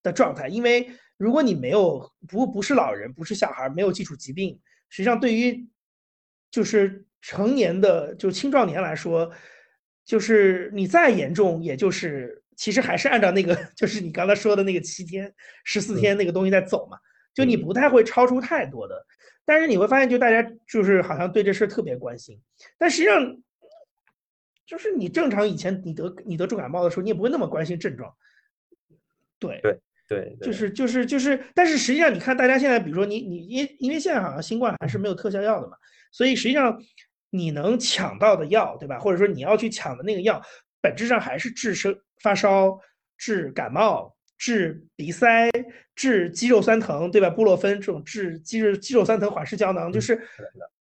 [0.05, 0.47] 的状态。
[0.47, 4.57] 因为如果你没有不不是老人，不是小孩，没有基础疾病，
[4.89, 5.67] 实际上对于
[6.49, 9.33] 就是成年的就青壮年来说。
[10.05, 15.33] 就是你再严重，也就是其实还是按照那个， 就是你刚才说的那个七天、
[15.65, 16.99] 十四天那个东西在走嘛。
[17.35, 19.07] 就你不太会超出太多的，
[19.47, 22.39] 但是你会发现，就大家就是好像对这事儿特别关心。
[22.77, 23.39] 但实际上，
[24.67, 28.15] 就是你正常以前你得你得重感冒的时候，你也不会那么关心症状。
[29.39, 35.77] 对对对，就是就是就是，但是实际上你看，大家现在比如说你你因因为现在好像新冠还是没有特效药的嘛，
[36.11, 36.79] 所以实际上。
[37.35, 38.99] 你能抢到的药，对吧？
[38.99, 40.41] 或者说你要去抢的那个药，
[40.83, 42.79] 本质上还是治生发烧、
[43.17, 45.51] 治感冒、治鼻塞、
[45.95, 47.31] 治肌肉酸疼，对吧？
[47.31, 50.21] 布洛芬这种治肌肉肌肉酸疼缓释胶囊，就是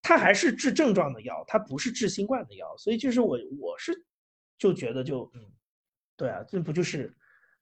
[0.02, 2.76] 它还是治症状的药，它不是治新冠的药。
[2.78, 3.94] 所以就是我我是
[4.58, 5.42] 就觉得就嗯，
[6.18, 7.16] 对啊，这不就是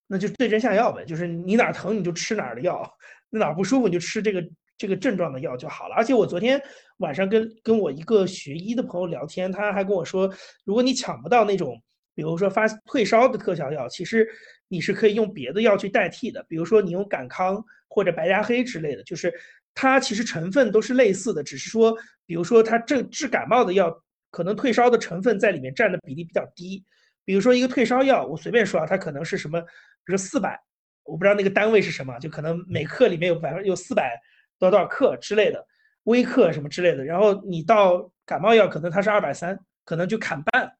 [0.07, 1.05] 那就对症下药呗？
[1.05, 2.91] 就是你哪疼你就吃哪儿的药，
[3.29, 4.43] 那哪不舒服你就吃这个
[4.79, 5.93] 这个症状的药就好了。
[5.95, 6.59] 而且我昨天
[6.97, 10.33] 晚上跟跟我一个学医的朋友聊天，他还跟我说，
[10.65, 11.79] 如果你抢不到那种，
[12.15, 14.27] 比如说发退烧的特效药，其实
[14.69, 19.33] 你是可以用别的药去代替的，比如说你用感康或者白加黑之类的，就是
[19.75, 23.93] 它其实成分都是类似的，只是说，比如说它治治感冒的药，
[24.31, 26.83] 可能退烧的成分在里面占的比例比较低。
[27.25, 30.59] 比如说一个退烧药，我随便说啊，它可能是什么，比如四百，
[31.03, 34.19] 我不知道那个单位是什么，就可能每克里面有百分有四百
[34.59, 35.65] 多少多少克之类的，
[36.03, 37.03] 微克什么之类的。
[37.03, 40.71] 然后你到感冒药，可能它是二百三，可能就砍半。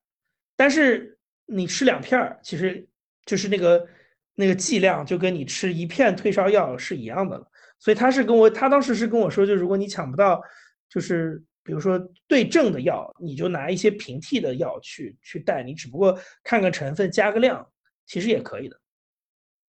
[0.56, 2.88] 但是你吃两片儿，其实
[3.26, 3.88] 就是那个
[4.36, 7.50] 那个剂量就跟你吃一片退烧药是一样的了。
[7.80, 10.42] 所以他是跟我，他当时是跟我说，就如果你抢不到，
[10.90, 11.44] 就是。
[11.62, 17.70] 比如说对症的药，你就拿一些平替的药去去带，你只不过看个成分加个量，
[18.08, 18.80] 其实也可以的。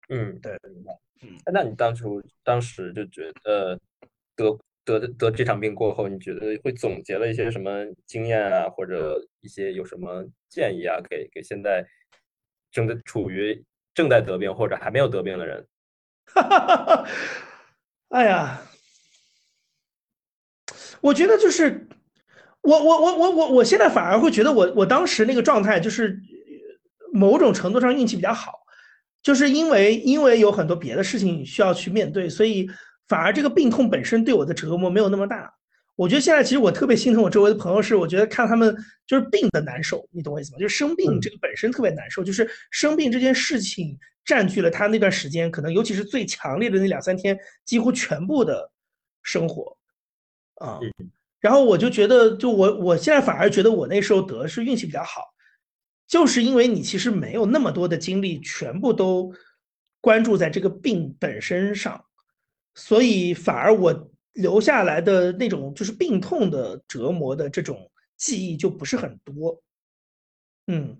[0.07, 0.93] 嗯，对，明白。
[1.21, 3.77] 嗯，那你当初当时就觉得
[4.83, 11.85] 得得得这场病过后，你觉得会总结了一些什么经验啊，或者一些有什么建议啊，给给现在
[12.71, 13.63] 正在处于
[13.93, 15.67] 正在得病或者还没有得病的人？
[16.25, 17.07] 哈哈哈哈！
[18.09, 18.61] 哎呀。
[21.03, 21.87] 我觉得就是
[22.61, 26.15] 我我我我我我现在反而会觉得我我当时那个状态就是
[27.11, 28.59] 某种程度上运气比较好，
[29.23, 32.69] 就是因为因为有很多别的事情需要去面对，所以
[33.11, 35.53] 反而这个病痛本身对我的折磨没有那么大。
[35.97, 38.73] 我觉得现在其实我特别心疼我周围的朋友，是我觉得看他们
[39.05, 40.57] 就是病的难受，你懂我意思吗？
[40.57, 48.71] 就是生病这个本身特别难受，就是生病这件事情占据了他那段时间，可能尤其是最强烈的那两三天，几乎全部的
[49.21, 49.77] 生活。
[50.55, 50.79] 啊，
[51.41, 55.21] 然后我就觉得，就我我现在反而觉得我那时候得是运气比较好，
[56.07, 59.33] 就是因为你其实没有那么多的精力全部都
[59.99, 62.05] 关注在这个病本身上，
[62.75, 69.61] 所以反而我留下来的那种就是病痛的折磨的这种记忆就不是很多。
[70.67, 70.97] 嗯，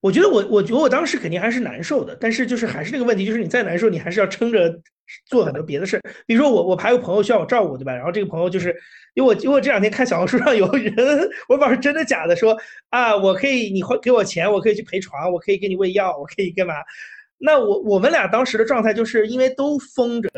[0.00, 4.80] 我觉得我我觉得我当时肯定还是难受的，但是就是还是那个问题，就是你再难受，你还是要撑着。
[5.26, 7.92] 做很多别的事比如说我我还有朋友需要我照顾，对吧？
[7.92, 8.68] 然后这个朋友就是
[9.14, 10.94] 因为我因为我这两天看小红书上有人，
[11.48, 12.56] 我不知道是真的假的，说
[12.90, 16.74] 啊我可以你会给我钱，我可以去陪床，我可以给你喂药，我可以干嘛？
[17.38, 20.30] 那我我们俩当时的状态就是因为都封着，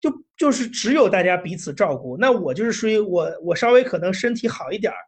[0.00, 2.16] 就就是只有大家彼此照顾。
[2.18, 4.98] 那我就是属于我我稍微可能身体好一点儿，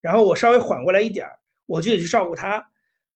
[0.00, 1.32] 然后我稍微缓过来一点儿，
[1.66, 2.66] 我就得去照顾他。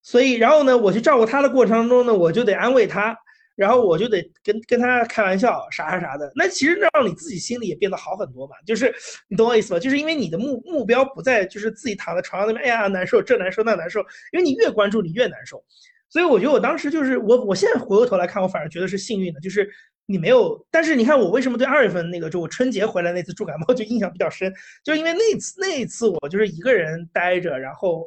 [0.03, 3.17] 所以然后呢，我去照顾他的过程当中呢，我就得安慰他。
[3.57, 8.55] 然后我就得跟跟他开玩笑啥啥啥的，那其实让你自己心里也变得好很多嘛。
[8.67, 8.95] 就是
[9.29, 9.81] 你懂我意思吧？
[9.81, 14.01] 就是因为你的目目标不在就是自己躺在床上那边，哎呀难受，这难受那难受。
[14.33, 15.65] 因为你越关注你越难受，
[16.11, 19.67] 所以我觉得我当时就是我我现在回过头来看，我反而觉得是幸运的，就是
[20.07, 20.67] 你没有。
[20.71, 24.53] 但是你看我为什么对二月份那个就我春节回来那次住感冒就印象比较深，
[24.83, 28.03] 就是因为那次那一次我就是一个人待着，然后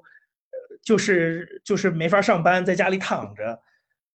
[0.52, 3.60] 呃就是就是没法上班，在家里躺着。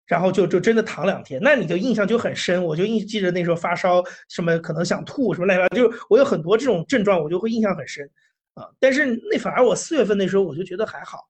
[0.07, 2.61] 然后就就真的躺两天，那你就印象就很深。
[2.61, 8.05] 我就印记着那时候发烧，什么可能想吐，什么乱七八糟，就我有很多这种症状，我就会印象很深
[8.55, 8.67] 啊。
[8.77, 11.29] 但是那反而我四月份那时候我就觉得还好，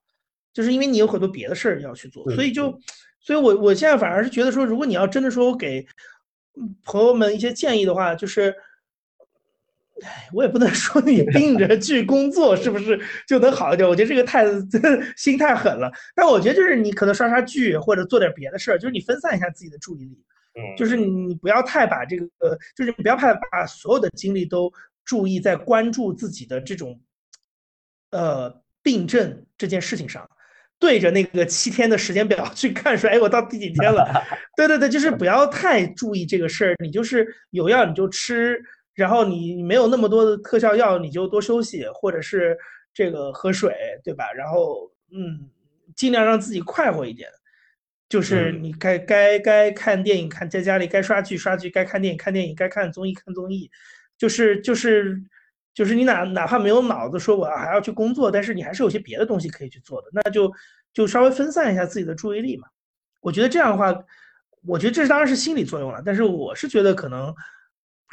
[0.51, 2.75] 就是因为你有很多别的事儿要去做，所以就，
[3.19, 5.85] 所以我我现在反而是觉得说，如果你要真的说我给
[6.83, 8.53] 朋友们一些建议的话，就是。
[10.03, 13.87] 哎，我也不能 说你病着去工作是不是就能好一点？
[13.87, 14.43] 我觉得这个太
[15.15, 15.91] 心太狠了。
[16.15, 20.19] 但我觉得就是你可能刷刷剧或者做点别的事儿，就是你分散一下自己的注意力。
[20.55, 24.73] 嗯，就是你不要太把这个，就是你不要太把所有的精力都
[25.05, 26.99] 注意在关注自己的这种，
[28.09, 30.27] 呃，病症这件事情上，
[30.81, 34.05] 对着那个七天的时间表 去看说，哎，我到第几天了？
[34.57, 36.75] 对对对，就是不要太注意这个事儿。
[36.83, 38.59] 你就是有药你就吃。
[38.93, 42.57] 然后你没有那么多的特效药，你就多休息，或者是
[42.93, 43.73] 这个喝水，
[44.03, 44.29] 对吧？
[44.33, 45.49] 然后嗯，
[45.95, 47.29] 尽量让自己快活一点。
[48.09, 53.71] 就是你该该该看电影看，在家里该刷剧刷剧，该看电影看电影，该看综艺看综艺。
[54.17, 55.17] 就是就是
[55.73, 60.51] 就是你哪哪怕没有脑子说我还要去工作，但是你还是有些别的东西可以去做的，那就
[60.93, 62.67] 就稍微分散一下自己的注意力嘛。
[63.19, 63.93] 我觉得这样的话，
[64.65, 67.33] 我觉得这当然是心理作用了，但是我是觉得可能。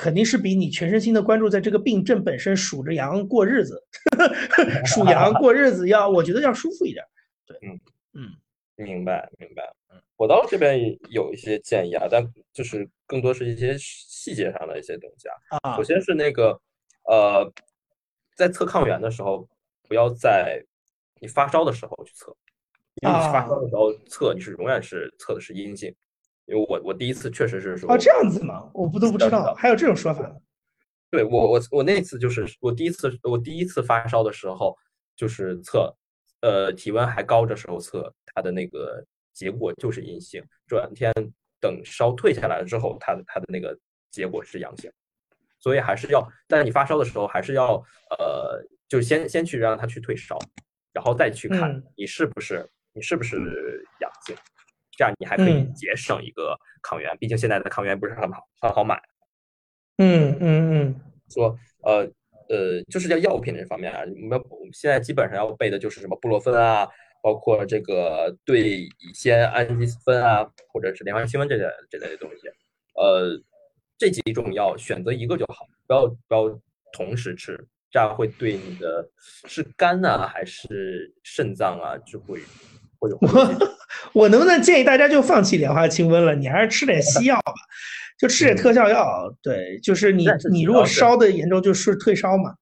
[0.01, 3.83] 肯定是比你全身心的关注在这个病症本身，数着羊过日子，
[4.87, 7.05] 数羊过日子要，我觉得要舒服一点。
[7.45, 7.81] 对，嗯
[8.13, 8.31] 嗯，
[8.77, 9.75] 明白明白。
[9.91, 15.35] 嗯，我到这边有一些建议啊，但就是更多是一些细节上的一些东西啊。
[15.63, 16.57] 啊，首先是那个
[17.11, 17.53] 呃，
[18.37, 19.49] 在测抗原的时候，
[19.89, 20.63] 不要在
[21.21, 22.37] 你发烧的时候去测，
[23.03, 25.95] 因为你发烧的时候测，你是永远是测的是阴性。
[26.47, 28.71] 因为我我第一次确实是说哦这样子吗？
[28.73, 30.35] 我不都不知道还有这种说法。
[31.11, 34.77] 对我我我那次就是我第一次我第一次发烧的时候
[35.15, 35.95] 就是测，
[36.41, 39.05] 呃体温还高的时候测，它的那个
[39.35, 40.43] 结果就是阴性。
[40.67, 41.13] 转天
[41.61, 43.79] 等烧退下来了之后，它的它的那个
[44.11, 44.91] 结果是阳性。
[45.61, 47.75] 所以还是要在你发烧的时候，还是要
[48.11, 50.39] 呃，就先先去让他去退烧，
[50.93, 53.37] 然后再去看你是不是你是不是
[54.01, 54.37] 阳性，
[54.97, 57.17] 这样你还可以节省一个抗原。
[57.19, 59.01] 毕竟现在的抗原不是很好很好买。
[59.99, 62.09] 嗯嗯嗯，说呃
[62.49, 64.01] 呃，就是在药品这方面啊，
[64.49, 66.89] 我们现在基本上要备的就是什么布洛芬啊，
[67.21, 72.49] 包括这个对乙酰氨基酚啊，或者是连环清瘟这类这类的东西，
[72.95, 73.43] 呃。
[73.99, 76.61] 这几种药选择一个就好，不要不要
[76.92, 77.59] 同时吃，
[77.90, 79.07] 这样会对你的
[79.46, 82.40] 是肝啊还是肾脏啊就会
[83.01, 83.18] 会有。
[83.20, 83.59] 我
[84.22, 86.34] 我能不能建议大家就放弃莲花清瘟了？
[86.34, 87.53] 你还是吃点西药吧，
[88.18, 89.34] 就吃点特效药。
[89.42, 92.55] 对，就是你你如果烧的严重，就是退烧嘛。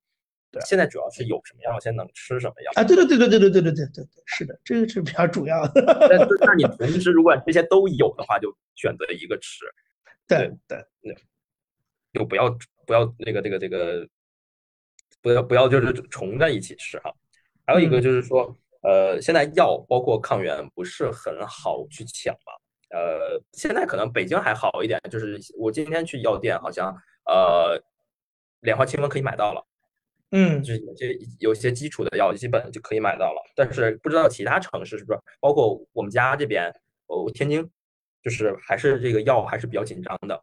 [0.50, 2.84] 对，现在主要是有什么药先能吃什么药啊？
[2.84, 5.82] 对对对对对对对对对对对，是的，这个是比较主要的。
[5.84, 9.64] 那那你同时如果这些都有的话，就选择一个吃。
[10.28, 10.84] 对对，
[12.12, 12.50] 就不要
[12.84, 14.08] 不要那个这个这个，
[15.22, 17.14] 不要不要就是重在一起吃哈。
[17.64, 22.52] 还有一个就是说，呃，现在药包括抗原不是很好去抢嘛。
[22.90, 26.92] 呃，现在可能北京还好一点，就是我今天去药店，好像
[27.26, 27.80] 呃，
[28.60, 29.66] 莲花清瘟可以买到了，
[30.30, 33.42] 嗯，就是有些有些基础的药基本就可以买到了。
[33.54, 36.72] 但是不知道其他城市是不是，包括我们家这边，
[37.06, 37.68] 哦，天津。
[38.26, 40.42] 就是还是这个药还是比较紧张的，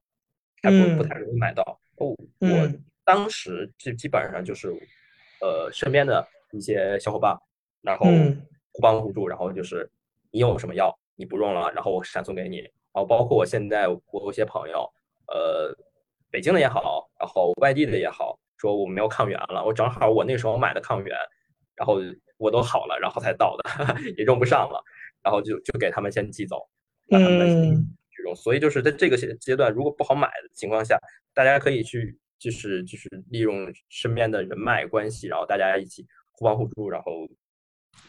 [0.61, 1.61] 还不不太容易买到。
[1.97, 2.69] 哦，我
[3.03, 4.69] 当时就基本上就是，
[5.41, 7.38] 呃，身边的一些小伙伴，
[7.81, 8.05] 然后
[8.71, 9.91] 互帮互助，然后就是
[10.31, 12.59] 你有什么药你不用了，然后我闪送给你。
[12.59, 14.89] 然后包括我现在我有些朋友，
[15.27, 15.75] 呃，
[16.31, 21.13] 北京的也好，然后外地的也好，说我没有抗原了，我正好我那时候买的抗原，
[21.75, 21.97] 然后
[22.38, 24.81] 我都好了，然后才到的， 也用不上了，
[25.21, 26.65] 然后就就给他们先寄走。
[27.20, 30.97] 让他们去用，所以就是在这个阶阶段，如果不好买的情况下，
[31.34, 37.11] 大家可以去，就是就是利用身边的人脉关系，然后大家一起互帮互助，然后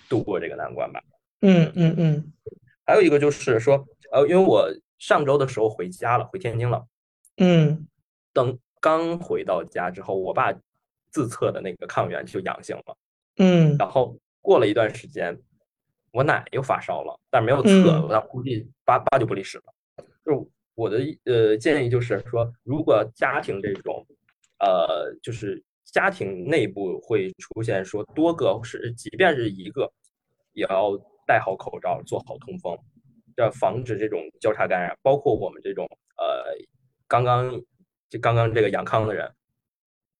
[0.09, 1.01] 度过这个难关吧。
[1.41, 2.33] 嗯嗯嗯。
[2.87, 6.87] 还有一个就是说，呃，因为我上周的时候回家了，回天津了。
[7.37, 7.87] 嗯。
[8.33, 10.53] 等刚回到家之后，我爸
[11.11, 12.97] 自测的那个抗原就阳性了。
[13.37, 13.77] 嗯。
[13.79, 15.39] 然后过了一段时间。
[16.15, 19.65] 我奶又发烧了，但是没有测，我估计八八九不离十了。
[20.25, 24.07] 就我的呃建议就是说，如果家庭这种，
[24.61, 29.93] 呃，就是家庭内部会出现说多个是，即便是一个，
[30.53, 30.97] 也要
[31.27, 32.79] 戴好口罩，做好通风，
[33.37, 34.97] 要防止这种交叉感染。
[35.03, 35.85] 包括我们这种
[36.17, 36.55] 呃
[37.09, 37.61] 刚刚
[38.09, 39.29] 就刚刚这个阳康的人，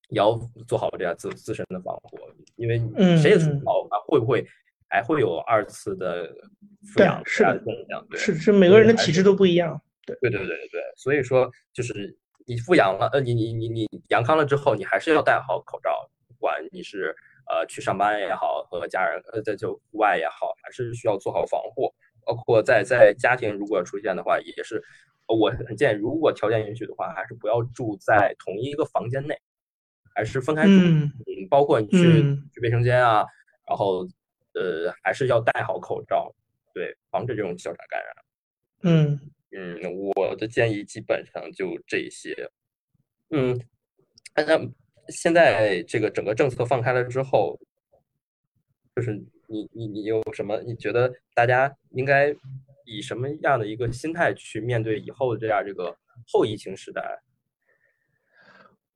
[0.09, 0.37] 也要
[0.67, 2.19] 做好这样自自身的防护，
[2.57, 2.81] 因为
[3.17, 4.45] 谁也说不好啊会不会。
[4.89, 6.33] 还会有二次的
[6.87, 7.61] 复阳，是的，
[8.11, 12.17] 对，是是每个人的体质都不一样，对，对对对对对，所以说就是
[12.47, 17.17] 你复阳了，呃，你你你你阳康了之后，你还是要戴好口罩，不管你是
[17.49, 21.93] 呃去上班也好，和家人呃在就户外也好，还是需要做好防护，
[22.25, 24.81] 包括在在家庭如果出现的话，也是
[25.27, 29.37] 我很建议，如果条件允许的话，还是不要住在同一个房间内，
[30.15, 31.11] 还是分开住，嗯，
[31.51, 32.23] 包括你去
[32.53, 33.25] 去卫生间啊，
[33.67, 34.07] 然后。
[34.55, 36.35] 呃，还是要戴好口罩，
[36.73, 38.15] 对，防止这种交叉感染。
[38.83, 39.21] 嗯
[39.57, 39.81] 嗯，
[40.15, 42.51] 我的建议基本上就这些。
[43.31, 43.59] 嗯，
[44.35, 44.61] 那
[45.09, 47.59] 现在这个整个政策放开了之后，
[48.95, 49.15] 就是
[49.49, 50.61] 你你你有什么？
[50.63, 52.35] 你觉得大家应该
[52.85, 55.97] 以什么样的一个心态去面对以后的这样这个
[56.27, 57.21] 后疫情时代？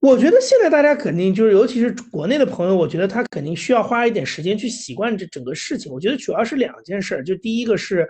[0.00, 5.92] 我觉得现在大家肯定就是，尤其是国内的朋友，我觉得他肯定需要花一点时间去习惯这整个事情。
[5.92, 8.08] 我觉得主要是两件事，就第一个是，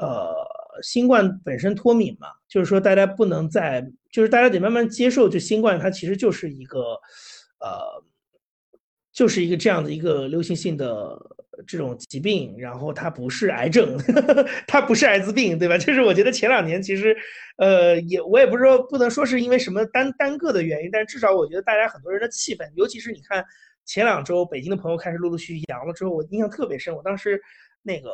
[0.00, 0.34] 呃，
[0.82, 6.78] 新冠本身脱敏嘛，就是说大家不能再，就是大家得慢慢接受，就新冠它其实就是一个，
[7.60, 8.04] 呃。
[9.12, 11.18] 就是一个这样的一个流行性的
[11.66, 13.96] 这种疾病，然后它不是癌症，
[14.66, 15.76] 它不是艾滋病，对吧？
[15.76, 17.14] 就是我觉得前两年其实，
[17.58, 23.44] 呃，也我也不是说不能说是因为什么单单个的原因，但至少我觉得大家很多人的气氛，尤其是你看
[23.84, 26.94] 前两周北京的朋友开始陆陆续续阳了之后，我印象特别深。
[26.94, 27.38] 我当时
[27.82, 28.10] 那个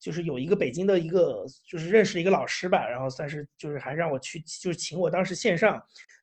[0.00, 5.80] 就是有一个北京的一个就是认识一个老师吧，然后算是就是还让我去就是请我当时线上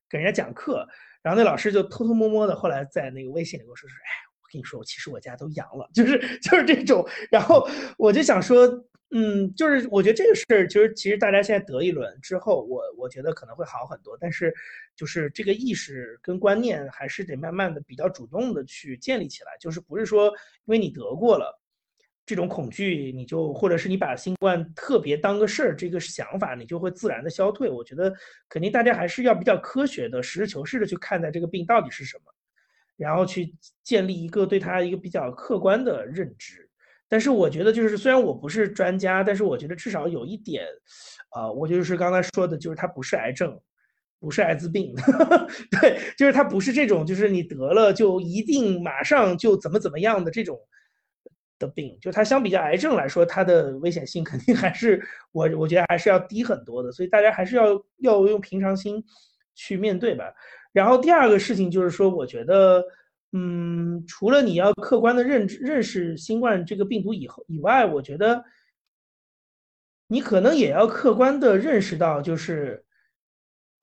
[0.09, 0.87] 给人家讲课。
[1.27, 4.07] 然后那老师就偷偷摸摸的，后来在那个微信里跟我说：“是，哎，
[4.41, 7.67] 我跟你说，其实我家都阳了，就是就是这种。”然后
[7.97, 8.65] 我就想说，
[9.11, 14.17] 嗯，就是我觉得这个事儿，其实其实大家现在得一轮之后，我我觉得可能会好很多。
[14.21, 14.53] 但是，
[14.95, 19.51] 就是这个意识跟观念还是得慢慢的、比较主动的去建立起来。
[19.59, 20.33] 就是不是说因
[20.67, 21.59] 为你得过了
[22.27, 27.69] 这种恐惧，你就或者是你把新冠特别当个事儿，这个想法你就会自然的消退。
[27.69, 28.13] 我觉得
[28.49, 32.23] 肯定大家还是要比较科学的、实事求是的去看待这个病到底是什么，
[32.97, 36.69] 然后去建立一个对它一个比较客观的认知。
[37.07, 40.65] 但是我觉得，就是虽然我不是专家，但是我觉得至少有一点，
[41.29, 43.57] 啊，我就是刚才说的，就是它不是癌症，
[44.19, 44.93] 不是艾滋病，
[45.79, 50.59] 对，就是它不是这种，就是你得了就一定马上就怎么怎么样的这种
[51.59, 55.01] 的病，就它相比较癌症来说，它的危险性 肯定还是
[55.31, 59.03] 我我觉得还是要低很多的，所以大家还是要要用平常心
[59.55, 60.33] 去面对吧。
[60.71, 62.83] 然后第二个事情就是说，我觉得。
[63.33, 68.41] 嗯，除了你要客观的认知认识新冠这个病毒以后以外，我觉得
[70.07, 72.85] 你可能也要客观的认识到，就是，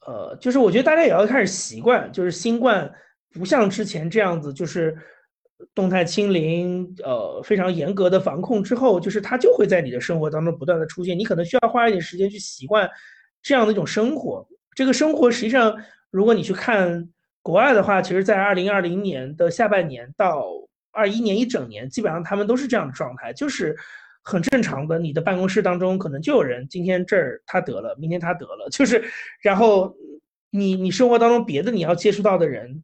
[0.07, 2.91] 呃，就是我觉得大家也要开始习惯，就是新冠
[3.33, 4.97] 不像之前这样子，就是
[5.75, 12.89] 动态清零，呃，非常严格的防控之后，就是它就会在你的生活当中不断的出现，你可能需要花一点时间去习惯
[13.43, 14.47] 这样的一种生活。
[14.75, 15.77] 这个生活实际上，
[16.11, 17.09] 如果你去看。
[17.47, 20.47] 国外的话，其实，在二零二零年的下半年到
[20.93, 23.77] 二一年一整年，基本上他们都是这样的状态，就是
[24.23, 24.99] 很正常的。
[24.99, 29.05] 你的办公室当中可能就有人今天这儿他得了，明天他得了，就是，
[29.43, 29.95] 然后
[30.49, 32.83] 你你生活当中别的你要接触到的人，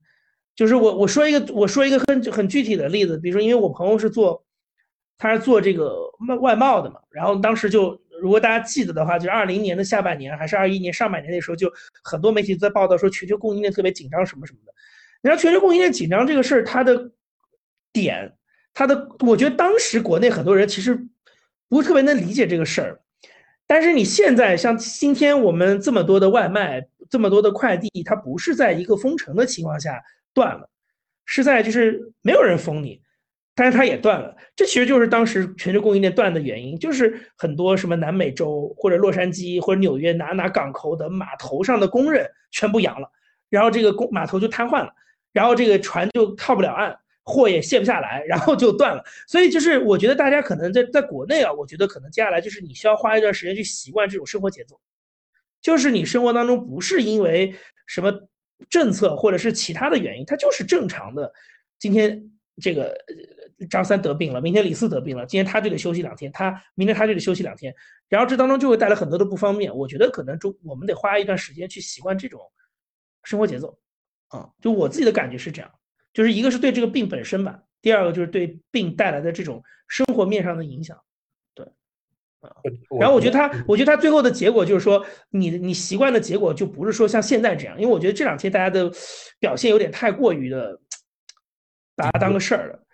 [0.55, 4.45] 就是我我说一个我说一个很很具体的例子，比如说，因为我朋友是做
[5.19, 5.97] 他是做这个
[6.29, 8.01] 外外贸的嘛，然后当时就。
[8.23, 11.73] 如果大家记得的话，就二零年的下半年还是二一年上半年那时候，就
[12.05, 14.75] 很多媒体在报道说全球供应链特别紧张什么什么的。
[15.23, 17.13] 然后全球供应链紧张这个事儿，它的
[17.95, 18.35] 点，
[18.75, 20.95] 它的，我觉得当时国内很多人其实
[21.71, 23.01] 不是特别能理解这个事儿。
[23.67, 29.99] 但是你现在像今天我们这么多的外卖，这么多的快递，它不是在一个封城的情况下
[30.35, 30.69] 断了，
[31.25, 33.03] 是在就是没有人封你。
[33.53, 43.11] 但是它也断了，这其实就是当时全球供应链断的原因，就是很多什么南美洲或者洛杉矶或者纽约哪哪港口的码头上的工人全部阳了，
[43.51, 44.95] 然后这个工码头就瘫痪了，
[45.33, 49.05] 然后这个船就靠不了岸，货也卸不下来，然后就断了。
[49.27, 54.81] 所以就是我觉得大家可能在在国内啊，我觉得可能接下来就是你需要花一段时间去习惯这种生活节奏，
[55.61, 57.55] 就是你生活当中不是因为
[57.87, 58.30] 什么
[58.69, 61.33] 政策或者是其他的原因，它就是正常的。
[61.79, 62.31] 今天
[62.61, 62.97] 这个。
[63.69, 67.75] 张三得病了，明天李四得病了，今天他这个休息两天，他明天他这个休息两天，
[68.09, 69.77] 然后这当中就会带来很多的不方便。
[69.77, 72.41] 我觉得可能中我们得花一段时间去习惯这种
[73.23, 73.79] 生活节奏，
[74.29, 75.71] 啊，就我自己的感觉是这样，
[76.15, 80.99] 就是一个是对这个病本身吧，第二个就是对病带来的这种生活面上的影响，
[82.99, 88.91] 然后我觉得他，我觉得他最后的结果就是说，你你习惯的结果就不是说像现在这样，因为我觉得这两天大家的
[89.39, 90.79] 表现有点太过于的
[91.95, 92.85] 把它当个事儿了。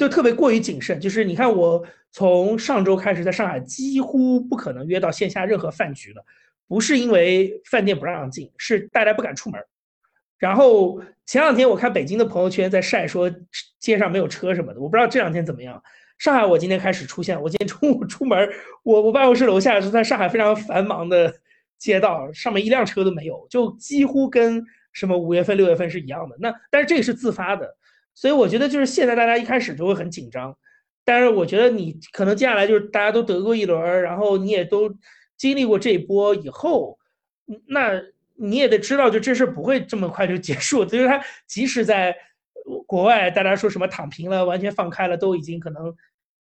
[0.00, 6.24] 就特别过于谨慎，就是你看，我从上周开始在上海几乎不可能约到线下任何饭局了，
[6.66, 9.62] 不是因为饭店不让进，是大家不敢出门。
[10.38, 13.30] 然后前两天我看北京的朋友圈在晒说
[13.78, 15.80] 街上没有车什么的，我不知道这两天怎么样。
[16.18, 18.48] 上海我今天开始出现，我今天中午出门，
[18.82, 21.34] 我我办公室楼下是在上海非常繁忙的
[21.78, 26.36] 街道，上面一辆车都没有，就几乎跟什么五月份、六月份是一样的。
[26.40, 27.76] 那但是这个是自发的。
[28.14, 30.56] 所以我觉得就是现在大家一开始就会很紧张，
[31.04, 34.90] 但是我觉得你可能接下来就是大家都得过一轮，然后你也都
[35.36, 36.98] 经历过这一波以后，
[37.66, 37.92] 那
[38.36, 40.88] 你也得知道，就这事不会这么快就结束。
[40.88, 42.16] 所 以它即使在
[42.86, 45.94] 国外大家说什么躺平了、完全放开了，都已经可能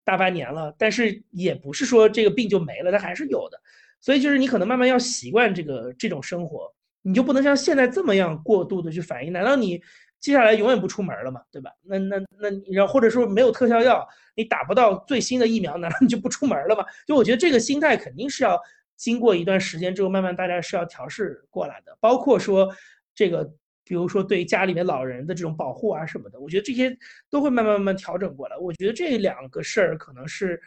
[0.05, 3.59] 大半年了，但是也不是说这个病就没了，它还是有的。
[3.99, 9.33] 所以就是你可能慢慢要习惯这个这种生活，你就不能像现在这么样过度的去反应。
[9.33, 9.81] 难道你？
[10.21, 11.69] 接下来永远不出门了嘛，对吧？
[11.83, 16.83] 那那那，然后或者说没有特效药，你打不到最新的疫苗，难道你就不出门了吗？
[17.05, 18.59] 就我觉得这个心态肯定是要
[18.95, 21.95] 经过一段时间之后，慢慢大家是要调试过来的。
[21.99, 22.73] 包括说
[23.13, 23.47] 这个，
[23.85, 26.97] 比如说对家里面老人的这种保护啊什么的，我觉得这些
[27.29, 28.57] 都会慢慢慢慢调整过来。
[28.57, 30.61] 我觉得这两个事儿可能是，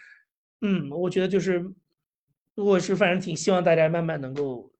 [0.62, 1.62] 嗯，我觉得就是，
[2.54, 4.72] 我是反正挺希望大家慢慢能够，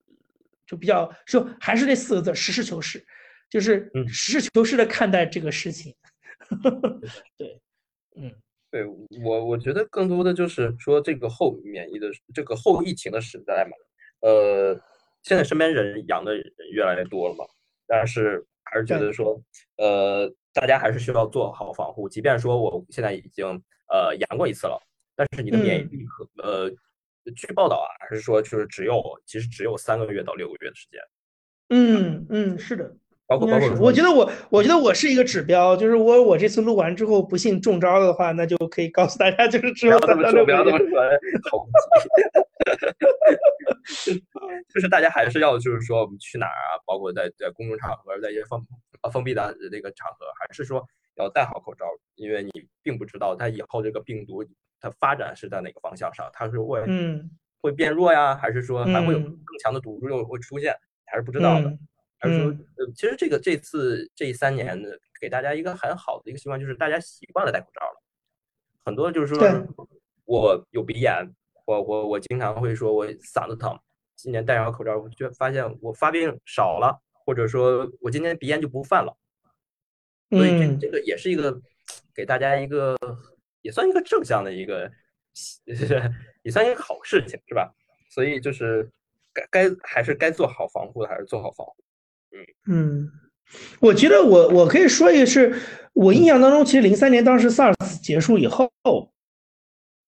[0.66, 3.04] 就比较就还是那四个字：实事求是。
[3.50, 5.94] 就是实事求是的看待这个事情，
[7.38, 7.58] 对，
[8.14, 8.30] 嗯，
[8.70, 8.84] 对
[9.24, 13.70] 我我觉得更多的就是说这个后免疫的这个后疫情的时代嘛，
[14.20, 14.78] 呃，
[15.22, 17.46] 现在身边人阳的人越来越多了嘛，
[17.88, 19.42] 但是还是觉得说，
[19.78, 23.46] 呃，大家还是需要做好防护，即便说我现在已经
[23.88, 24.78] 呃阳过一次了，
[25.16, 26.70] 但是你的免疫力和呃
[27.34, 31.00] 据报道啊，还是说就是只有其实只有三个月到六个月的时间。
[31.70, 32.96] 嗯嗯，是的，
[33.28, 40.58] 包括包括，我觉得我我觉得我是一个指标，就是我我这次录完之后不幸中招的话，那就可以告诉大家，就是只有三到六个月。
[41.50, 41.66] 好
[44.72, 48.66] 就是大家还是要就是说我们去哪儿啊，包括在在公众场合，在一些封
[49.02, 50.82] 啊封闭的那个场合，还是说
[51.16, 51.84] 要戴好口罩，
[52.14, 52.50] 因为你
[52.82, 54.42] 并不知道它以后这个病毒
[54.80, 57.30] 它发展是在哪个方向上，它是会嗯
[57.60, 60.74] 会变弱呀，还是说还会有更强的毒株又会出现？
[61.04, 61.70] 还是不知道的，
[62.18, 68.02] 还是说，呃，其实这个这次这三年的给大家一个很好的一个习惯，就是大家习惯了戴口罩了。
[68.84, 69.40] 很多就是说，
[70.24, 71.32] 我有鼻炎，
[71.64, 73.78] 我我我经常会说我嗓子疼，
[74.16, 79.16] 今年戴上口罩，我就发现我发病少了，或者说我今年鼻炎就不犯了。
[80.30, 81.60] 所以这这个也是一个
[82.14, 82.96] 给大家一个
[83.62, 84.90] 也算一个正向的一个，
[86.42, 87.72] 也算一个好事情，是吧？
[88.10, 88.90] 所以就是
[89.32, 89.46] 该。
[89.50, 91.76] 该还是该做好防护的，还是做好防护。
[92.32, 93.10] 嗯嗯，
[93.80, 95.54] 我觉得我我可以说一个，是
[95.94, 98.70] 我印象当中，其实零三年当时 SARS 结束以后，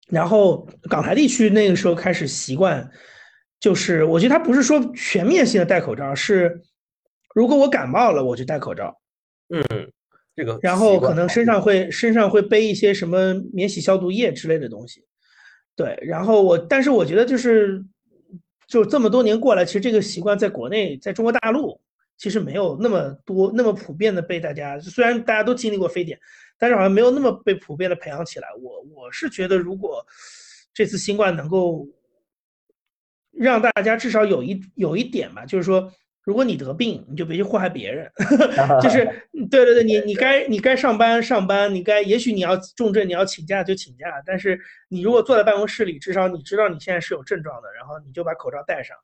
[0.09, 2.91] 然后港台地区那个时候开始习惯，
[3.59, 6.61] 就是我觉得他不是说全面性的戴口罩，是
[7.35, 9.01] 如果我感冒了，我就戴口罩。
[9.49, 9.63] 嗯，
[10.37, 15.05] 这个，然后可能身上会身上会背一些什么免洗消毒液之类的东西。
[15.75, 17.85] 对，然后我，但是我觉得就是。
[18.69, 21.81] 就这么多年过来，其实这个习惯在国内，在中国大陆
[22.21, 24.79] 其实没有那么多、那么普遍的被大家。
[24.79, 26.21] 虽然大家都经历过非典，
[26.59, 28.49] 但是好像没有那么被普遍的培养起来。
[28.61, 30.07] 我我是觉得，如果
[30.75, 31.89] 这次新冠能够
[33.33, 35.93] 让大家至少有一有一点吧，就是说。
[36.23, 38.09] 如果你得病，你就别去祸害别人，
[38.83, 39.05] 就是
[39.51, 44.61] 对对对，你你该你该上班上班，你该也许你要重症，你要请假就请假，但是
[44.91, 48.95] 你如果坐在办公室里，至少你知道你现在是有症状的，然后你就把口罩戴上，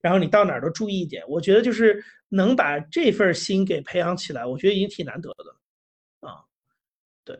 [0.00, 1.24] 然后你到哪儿都注意一点。
[1.28, 6.44] 我觉得就是能把这份心给培养起来，我觉得已经挺难得的啊。
[7.24, 7.38] 对，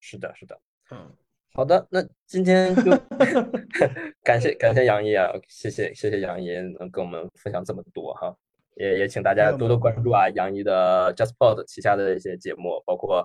[0.00, 1.10] 是的，是的，嗯，
[1.52, 2.90] 好的，那今天就
[4.24, 8.34] 感谢感谢杨毅啊，谢谢谢谢杨毅能跟我们分享这么多哈。
[8.76, 13.22] 也也请大家多多关注啊，杨怡的 JustPod 旗下的一些节目，包括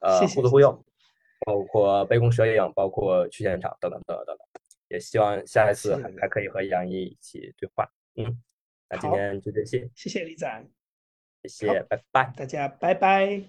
[0.00, 0.82] 呃互动互用，
[1.44, 4.53] 包括杯弓蛇影，包括去现场等等等等等等。
[4.94, 7.84] 也希望下一次还还可以和杨毅一起对话。
[8.14, 8.40] 嗯，
[8.88, 10.68] 那今天就这些，谢谢李展，
[11.42, 13.44] 谢谢，拜拜，大家拜拜。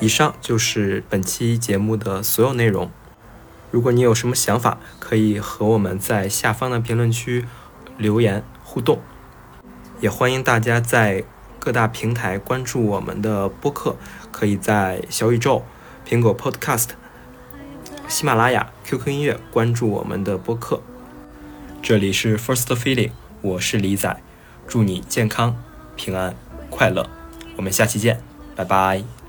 [0.00, 2.88] 以上就是本期节目的所有内容。
[3.74, 7.44] 如果你有什么想法，可以和我们在下方的评论区
[7.98, 9.00] 留言互动。
[10.00, 11.24] 也欢迎大家在
[11.58, 13.96] 各大平台关注我们的播客，
[14.30, 15.64] 可以在小宇宙、
[16.08, 16.90] 苹果 Podcast、
[18.06, 20.80] 喜马拉雅、QQ 音乐关注我们的播客。
[21.82, 23.10] 这里是 First Feeling，
[23.42, 24.22] 我是李仔，
[24.68, 25.56] 祝你健康、
[25.96, 26.36] 平安、
[26.70, 27.10] 快乐。
[27.56, 28.20] 我们下期见，
[28.54, 29.23] 拜拜。